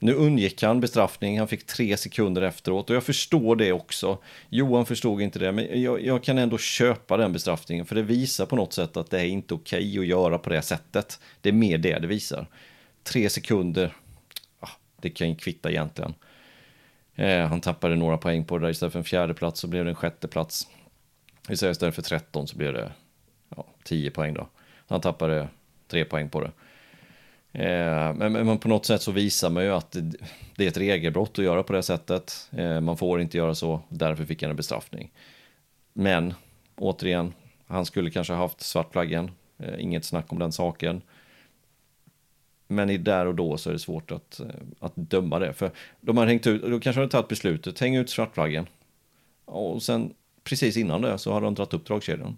[0.00, 4.18] nu undgick han bestraffning, han fick tre sekunder efteråt och jag förstår det också.
[4.48, 8.46] Johan förstod inte det, men jag, jag kan ändå köpa den bestraffningen för det visar
[8.46, 11.20] på något sätt att det är inte okej okay att göra på det sättet.
[11.40, 12.46] Det är mer det det visar
[13.08, 13.96] tre sekunder,
[14.60, 14.68] ah,
[15.00, 16.14] det kan ju kvitta egentligen.
[17.14, 18.70] Eh, han tappade några poäng på det där.
[18.70, 20.68] Istället för en fjärde plats så blev det en sjätte plats.
[21.48, 22.92] Istället för 13 så blev det
[23.88, 24.48] 10 poäng då.
[24.88, 25.48] Han tappade
[25.88, 26.50] 3 poäng på det.
[27.52, 30.16] Eh, men, men, på något sätt så visar man ju att det,
[30.56, 32.48] det är ett regelbrott att göra på det sättet.
[32.52, 35.12] Eh, man får inte göra så, därför fick han en bestraffning.
[35.92, 36.34] Men
[36.76, 37.32] återigen,
[37.66, 39.30] han skulle kanske ha haft svartflaggen.
[39.58, 41.02] Eh, inget snack om den saken.
[42.66, 44.46] Men i där och då så är det svårt att, eh,
[44.80, 45.52] att döma det.
[45.52, 45.70] För
[46.00, 48.66] de har hängt ut, då kanske de tagit beslutet, häng ut svartflaggen.
[49.44, 50.14] Och sen
[50.44, 52.36] precis innan det så har de dragit upp dragkedjan.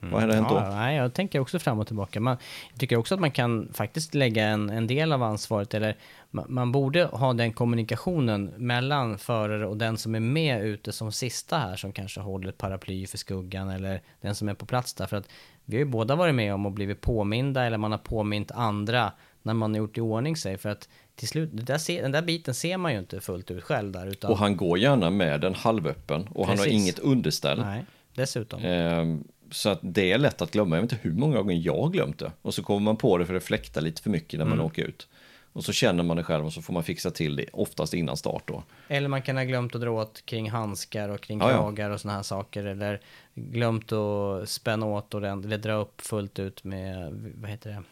[0.00, 0.12] Mm.
[0.12, 0.74] Vad hade hänt ja, då?
[0.74, 2.20] Nej, jag tänker också fram och tillbaka.
[2.20, 2.36] Man,
[2.70, 5.96] jag tycker också att man kan faktiskt lägga en, en del av ansvaret, eller
[6.30, 11.12] man, man, borde ha den kommunikationen mellan förare och den som är med ute som
[11.12, 14.94] sista här, som kanske håller ett paraply för skuggan, eller den som är på plats
[14.94, 15.06] där.
[15.06, 15.28] För att
[15.64, 19.12] vi har ju båda varit med om och blivit påminda, eller man har påmint andra
[19.42, 20.58] när man har gjort i ordning sig.
[20.58, 23.92] För att till slut, där den där biten ser man ju inte fullt ut själv
[23.92, 24.06] där.
[24.06, 24.30] Utan...
[24.30, 26.48] Och han går gärna med den halvöppen och Precis.
[26.48, 27.60] han har inget underställ.
[27.60, 27.84] Nej,
[28.14, 28.60] dessutom.
[28.64, 30.76] Ehm, så att det är lätt att glömma.
[30.76, 32.32] Jag vet inte hur många gånger jag glömt det.
[32.42, 34.66] Och så kommer man på det för det fläktar lite för mycket när man mm.
[34.66, 35.08] åker ut.
[35.52, 38.16] Och så känner man det själv och så får man fixa till det, oftast innan
[38.16, 38.62] start då.
[38.88, 42.16] Eller man kan ha glömt att dra åt kring handskar och kring kragar och sådana
[42.16, 42.64] här saker.
[42.64, 43.00] Eller
[43.34, 47.82] glömt att spänna åt ordentligt, eller dra upp fullt ut med, vad heter det,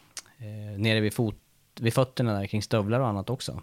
[0.45, 1.35] eh, nere vid, fot,
[1.79, 3.61] vid fötterna där kring stövlar och annat också.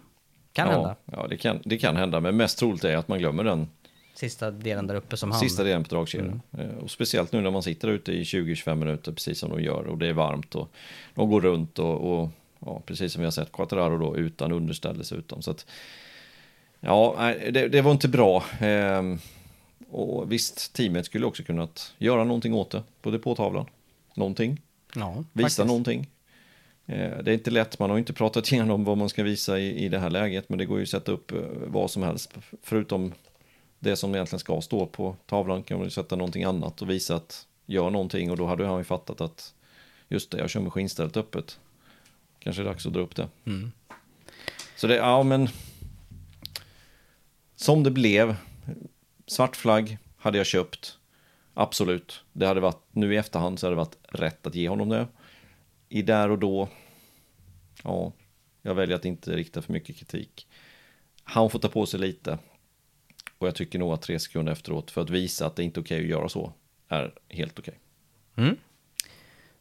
[0.53, 0.95] Kan ja, hända.
[1.05, 3.67] Ja, det kan, det kan hända, men mest troligt är att man glömmer den
[4.23, 5.39] Sista delen där uppe som han.
[5.39, 6.41] Sista delen på dragkedjan.
[6.51, 6.69] Mm.
[6.69, 9.87] Eh, och speciellt nu när man sitter ute i 20-25 minuter, precis som de gör,
[9.87, 10.71] och det är varmt och
[11.15, 14.97] de går runt och, och ja, precis som vi har sett Quattararo då utan underställ
[14.97, 15.41] dessutom.
[15.41, 15.65] Så att,
[16.79, 18.43] ja, det, det var inte bra.
[18.59, 19.19] Ehm,
[19.89, 23.65] och visst, teamet skulle också kunnat göra någonting åt det på depåtavlan.
[24.15, 24.61] Någonting.
[24.95, 25.67] Ja, visa faktiskt.
[25.67, 26.07] någonting.
[26.85, 29.85] Eh, det är inte lätt, man har inte pratat igenom vad man ska visa i,
[29.85, 32.33] i det här läget, men det går ju att sätta upp eh, vad som helst,
[32.61, 33.13] förutom
[33.83, 37.15] det som egentligen ska stå på tavlan kan man ju sätta någonting annat och visa
[37.15, 39.53] att gör någonting och då hade han ju fattat att
[40.07, 41.59] just det, jag kör med skinnstället öppet.
[42.39, 43.27] Kanske är dags att dra upp det.
[43.45, 43.71] Mm.
[44.75, 45.49] Så det, ja men
[47.55, 48.35] som det blev,
[49.27, 50.97] svart flagg hade jag köpt.
[51.53, 54.89] Absolut, det hade varit, nu i efterhand så hade det varit rätt att ge honom
[54.89, 55.07] det.
[55.89, 56.69] I där och då,
[57.83, 58.11] ja,
[58.61, 60.47] jag väljer att inte rikta för mycket kritik.
[61.23, 62.37] Han får ta på sig lite.
[63.43, 65.81] Och jag tycker nog att tre sekunder efteråt för att visa att det inte är
[65.81, 66.53] okej att göra så
[66.89, 67.73] är helt okej.
[68.35, 68.55] Mm.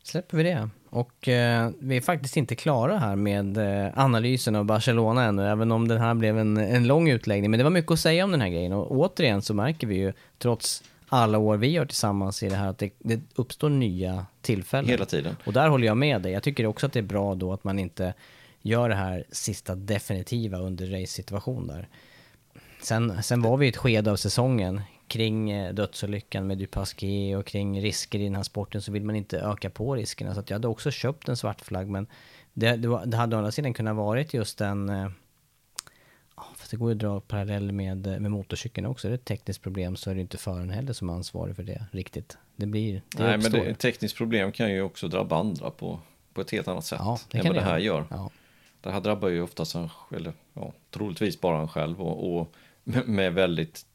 [0.03, 0.69] Släpper vi det.
[0.91, 5.73] Och eh, vi är faktiskt inte klara här med eh, analysen av Barcelona ännu, även
[5.73, 7.51] om den här blev en, en lång utläggning.
[7.51, 9.95] Men det var mycket att säga om den här grejen och återigen så märker vi
[9.95, 14.27] ju, trots alla år vi gör tillsammans i det här, att det, det uppstår nya
[14.41, 14.91] tillfällen.
[14.91, 15.37] Hela tiden.
[15.45, 16.33] Och där håller jag med dig.
[16.33, 18.15] Jag tycker också att det är bra då att man inte
[18.61, 21.89] gör det här sista definitiva under race-situation där.
[22.83, 27.47] Sen, sen var vi i ett skede av säsongen kring eh, dödsolyckan med Dupasquier och
[27.47, 30.35] kring risker i den här sporten så vill man inte öka på riskerna.
[30.35, 32.07] Så att jag hade också köpt en svart flagg men
[32.53, 34.89] det, det, var, det hade å andra sidan kunnat varit just en...
[34.89, 35.09] Eh,
[36.57, 39.09] fast det går ju att dra parallell med, med motorcykeln också.
[39.09, 41.63] Är det ett tekniskt problem så är det inte föraren heller som är ansvarig för
[41.63, 42.39] det riktigt.
[42.57, 43.03] Det blir...
[43.17, 43.53] Det Nej, uppstår.
[43.53, 46.01] men det, ett tekniskt problem kan ju också drabba andra på,
[46.35, 48.05] på ett helt annat sätt ja, det än vad det här gör.
[48.11, 48.31] Ja.
[48.81, 52.55] det här drabbar ju oftast en, eller ja, troligtvis bara en själv och, och
[52.85, 53.87] med, väldigt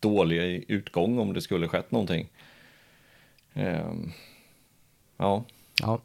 [0.00, 2.28] dålig utgång om det skulle skett någonting.
[3.54, 4.12] Ehm,
[5.16, 5.44] ja.
[5.80, 6.00] Ja.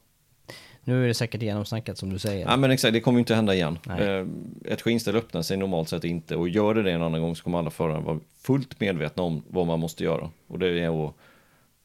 [0.84, 2.46] Nu är det säkert genomsnackat som du säger.
[2.46, 3.80] ja, men exakt, det kommer ju inte hända igen.
[3.86, 4.08] Nej.
[4.08, 7.36] Ehm, ett skinställ öppnar sig normalt sett inte och gör det det en annan gång
[7.36, 10.32] så kommer alla förare vara fullt medvetna om vad man måste göra.
[10.48, 11.16] Och det är att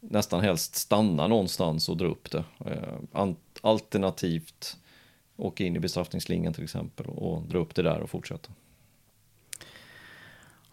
[0.00, 2.44] nästan helst stanna någonstans och dra upp det.
[2.66, 4.76] Ehm, alternativt
[5.36, 8.52] åka in i bestraffningslinjen till exempel och dra upp det där och fortsätta.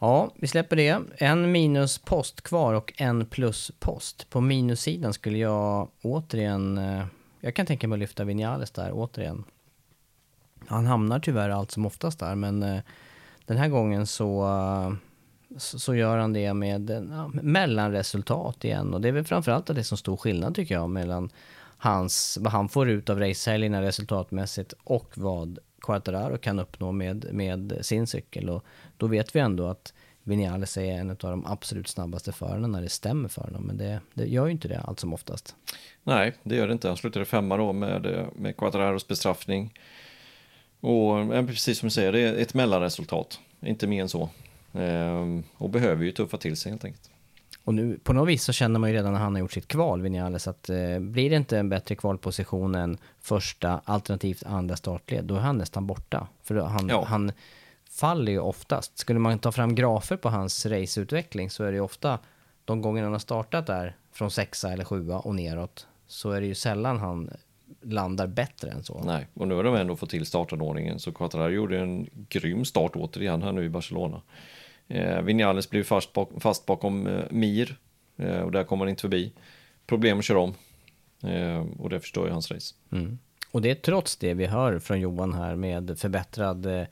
[0.04, 1.02] Ja, vi släpper det.
[1.18, 4.30] En minuspost kvar och en pluspost.
[4.30, 6.78] På minussidan skulle jag återigen...
[6.78, 7.06] Eh,
[7.40, 9.44] jag kan tänka mig att lyfta Vinales där återigen.
[10.68, 12.82] Han hamnar tyvärr allt som oftast där, men eh,
[13.46, 14.98] den här gången eh, så,
[15.58, 18.94] så gör han det med ja, mellanresultat igen.
[18.94, 21.30] Och det är väl framförallt det som stor skillnad tycker jag mellan
[21.78, 27.78] hans, vad han får ut av racehelgerna resultatmässigt och vad Quartararo kan uppnå med, med
[27.82, 28.50] sin cykel.
[28.50, 28.66] Och
[28.98, 32.90] då vet vi ändå att Vinales är en av de absolut snabbaste förarna när det
[32.90, 33.64] stämmer för honom.
[33.64, 35.56] Men det, det gör ju inte det allt som oftast.
[36.04, 36.88] Nej, det gör det inte.
[36.88, 39.74] Han slutade femma då med, med Quattararos bestraffning.
[40.80, 43.40] Och eh, precis som du säger, det är ett mellanresultat.
[43.62, 44.30] Inte mer än så.
[44.74, 47.11] Ehm, och behöver ju tuffa till sig helt enkelt.
[47.64, 49.68] Och nu, på något vis så känner man ju redan när han har gjort sitt
[49.68, 55.26] kval, Vinales, att eh, blir det inte en bättre kvalposition än första alternativt andra startled,
[55.26, 56.28] då är han nästan borta.
[56.44, 57.04] För han, Ja.
[57.08, 57.32] han
[57.90, 58.98] faller ju oftast.
[58.98, 62.20] Skulle man ta fram grafer på hans raceutveckling så är det ju ofta
[62.66, 66.48] de gånger han har startat där från sexa eller sjua och neråt så är det
[66.48, 67.30] ju sällan han
[67.82, 69.02] landar bättre än så.
[69.06, 71.00] Nej, och nu har de ändå fått till startanordningen.
[71.00, 74.22] Så Quattararo gjorde en grym start återigen här nu i Barcelona.
[74.88, 77.78] Eh, Vinales blev fast, bak, fast bakom eh, Mir.
[78.18, 79.32] Eh, och där kommer han inte förbi.
[79.88, 80.54] Problem att köra om.
[81.24, 82.76] Eh, och det förstör ju hans race.
[82.92, 83.18] Mm.
[83.52, 86.86] Och det är trots det vi hör från Johan här med förbättrad eh,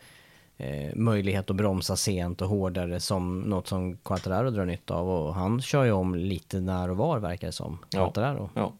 [0.58, 5.10] eh, möjlighet att bromsa sent och hårdare som något som Quattararo drar nytta av.
[5.10, 7.78] Och han kör ju om lite när och var verkar det som.
[7.92, 8.50] Quattararo.
[8.54, 8.74] Ja,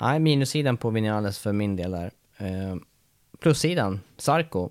[0.00, 2.10] Nej, minussidan på Vinales för min del där.
[2.36, 2.76] Eh,
[3.38, 4.70] plussidan, Sarko.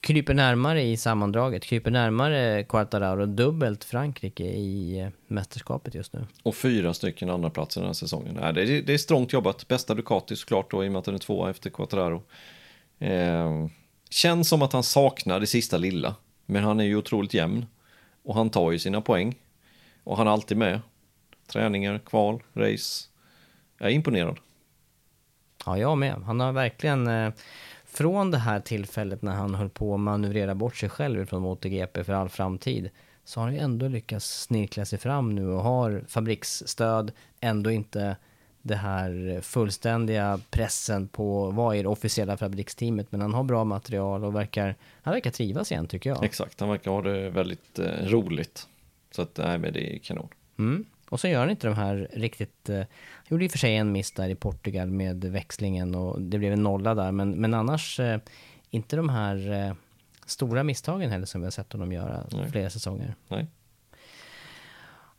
[0.00, 6.26] Kryper närmare i sammandraget, kryper närmare Quartararo, dubbelt Frankrike i eh, mästerskapet just nu.
[6.42, 8.38] och fyra stycken andra platser den här säsongen.
[8.40, 9.68] Nej, det, är, det är strångt jobbat.
[9.68, 12.22] Bästa Ducati såklart då i och med att den är tvåa efter Quattararo.
[12.98, 13.66] Eh,
[14.10, 16.14] känns som att han saknar det sista lilla.
[16.46, 17.66] Men han är ju otroligt jämn.
[18.22, 19.34] Och han tar ju sina poäng.
[20.04, 20.80] Och han är alltid med.
[21.52, 23.04] Träningar, kval, race.
[23.78, 24.38] Jag är imponerad.
[25.66, 26.14] Ja, jag med.
[26.26, 27.32] Han har verkligen, eh,
[27.92, 32.04] från det här tillfället när han höll på att manövrera bort sig själv från MotoGP
[32.04, 32.90] för all framtid,
[33.24, 38.16] så har han ju ändå lyckats snirkla sig fram nu och har fabriksstöd, ändå inte
[38.62, 44.24] det här fullständiga pressen på vad är det officiella fabriksteamet, men han har bra material
[44.24, 46.24] och verkar, han verkar trivas igen tycker jag.
[46.24, 48.68] Exakt, han verkar ha det väldigt eh, roligt.
[49.10, 50.28] Så att, nej men det är kanon.
[50.58, 50.84] Mm.
[51.12, 52.68] Och så gör han inte de här riktigt...
[52.68, 56.22] Eh, han gjorde i och för sig en miss där i Portugal med växlingen och
[56.22, 57.12] det blev en nolla där.
[57.12, 58.20] Men, men annars eh,
[58.70, 59.74] inte de här eh,
[60.26, 62.50] stora misstagen heller som vi har sett honom göra Nej.
[62.50, 63.14] flera säsonger.
[63.28, 63.46] Nej.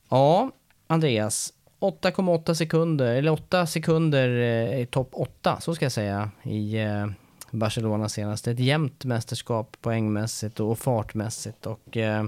[0.09, 0.51] Ja,
[0.87, 1.53] Andreas.
[1.79, 7.07] 8,8 sekunder, eller 8 sekunder eh, i topp 8, så ska jag säga, i eh,
[7.51, 8.47] Barcelona senast.
[8.47, 12.25] Ett jämnt mästerskap poängmässigt och fartmässigt och eh,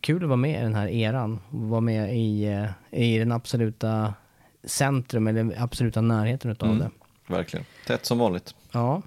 [0.00, 1.40] kul att vara med i den här eran.
[1.50, 4.14] Vara med i, eh, i den absoluta
[4.64, 6.78] centrum, eller absoluta närheten utav Mm.
[6.80, 6.90] det.
[7.34, 7.66] Verkligen.
[7.86, 8.54] Tätt som vanligt.
[8.72, 9.02] Ja.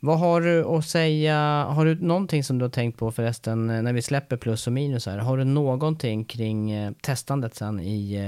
[0.00, 1.36] Vad har du att säga,
[1.70, 4.72] har du någonting som du har tänkt på förresten eh, när vi släpper plus och
[4.72, 5.18] minus här?
[5.18, 8.18] Har du någonting kring eh, testandet sen i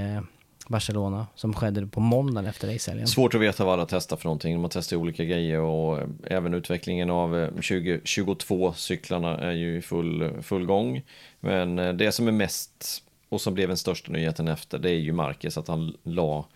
[0.68, 3.07] Barcelona som skedde på måndagen efter racehelgen?
[3.07, 4.61] Svårt att veta vad alla testar för någonting.
[4.61, 10.42] Man testar olika grejer och även utvecklingen av eh, 2022 cyklarna är ju i full,
[10.42, 11.03] full gång.
[11.41, 14.99] Men eh, det som är mest och som blev den största nyheten efter det är
[14.99, 16.47] ju Marcus att han la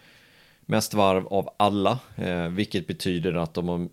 [0.67, 3.89] mest varv av alla, eh, vilket betyder att de har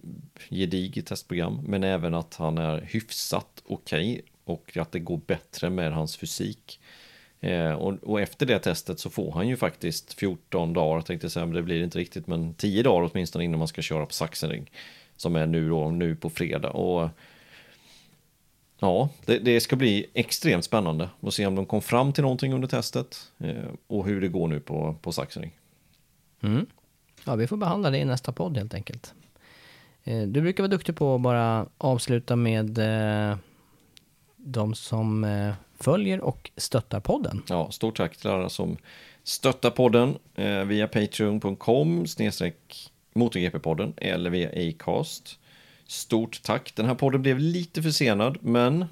[0.49, 5.93] gediget testprogram, men även att han är hyfsat okej och att det går bättre med
[5.93, 6.79] hans fysik.
[7.39, 11.31] Eh, och, och efter det testet så får han ju faktiskt 14 dagar, tänkte jag
[11.31, 14.13] säga, men det blir inte riktigt, men 10 dagar åtminstone innan man ska köra på
[14.13, 14.71] Sachsenring.
[15.15, 16.69] Som är nu då, nu på fredag.
[16.69, 17.09] Och
[18.81, 22.53] ja, det, det ska bli extremt spännande att se om de kom fram till någonting
[22.53, 25.51] under testet eh, och hur det går nu på, på Sachsenring.
[26.43, 26.65] Mm.
[27.25, 29.13] Ja, vi får behandla det i nästa podd helt enkelt.
[30.03, 33.37] Eh, Du brukar vara duktig på att bara avsluta med eh,
[34.37, 35.25] de som
[35.79, 37.43] följer och stöttar podden.
[37.49, 38.77] Ja, stort tack till alla som
[39.23, 40.17] stöttar podden
[40.67, 45.39] via patreon.com snedstreck MotoGP-podden eller via Acast.
[45.91, 46.75] Stort tack.
[46.75, 48.85] Den här podden blev lite försenad, men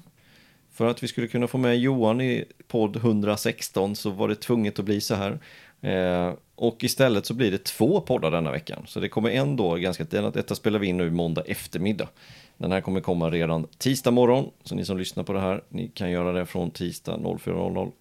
[0.72, 4.78] för att vi skulle kunna få med Johan i podd 116 så var det tvunget
[4.78, 5.40] att bli så här.
[5.80, 8.82] Eh, och istället så blir det två poddar denna veckan.
[8.86, 12.08] Så det kommer en då ganska, detta spelar vi in nu måndag eftermiddag.
[12.56, 15.88] Den här kommer komma redan tisdag morgon, så ni som lyssnar på det här, ni
[15.88, 17.92] kan göra det från tisdag 04.00.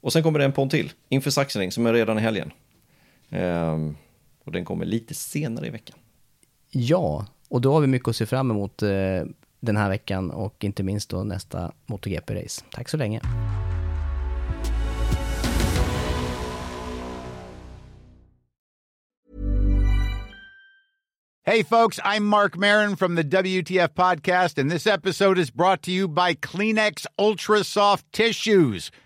[0.00, 2.50] Och sen kommer det en podd till, inför saxning, som är redan i helgen.
[3.30, 3.96] Ehm,
[4.44, 5.98] och den kommer lite senare i veckan.
[6.70, 8.88] Ja, och då har vi mycket att se fram emot eh,
[9.60, 12.64] den här veckan och inte minst då nästa MotoGP-race.
[12.70, 13.20] Tack så länge.
[21.46, 25.90] Hey, folks, I'm Mark Marin from the WTF Podcast, and this episode is brought to
[25.90, 28.90] you by Kleenex Ultra Soft Tissues,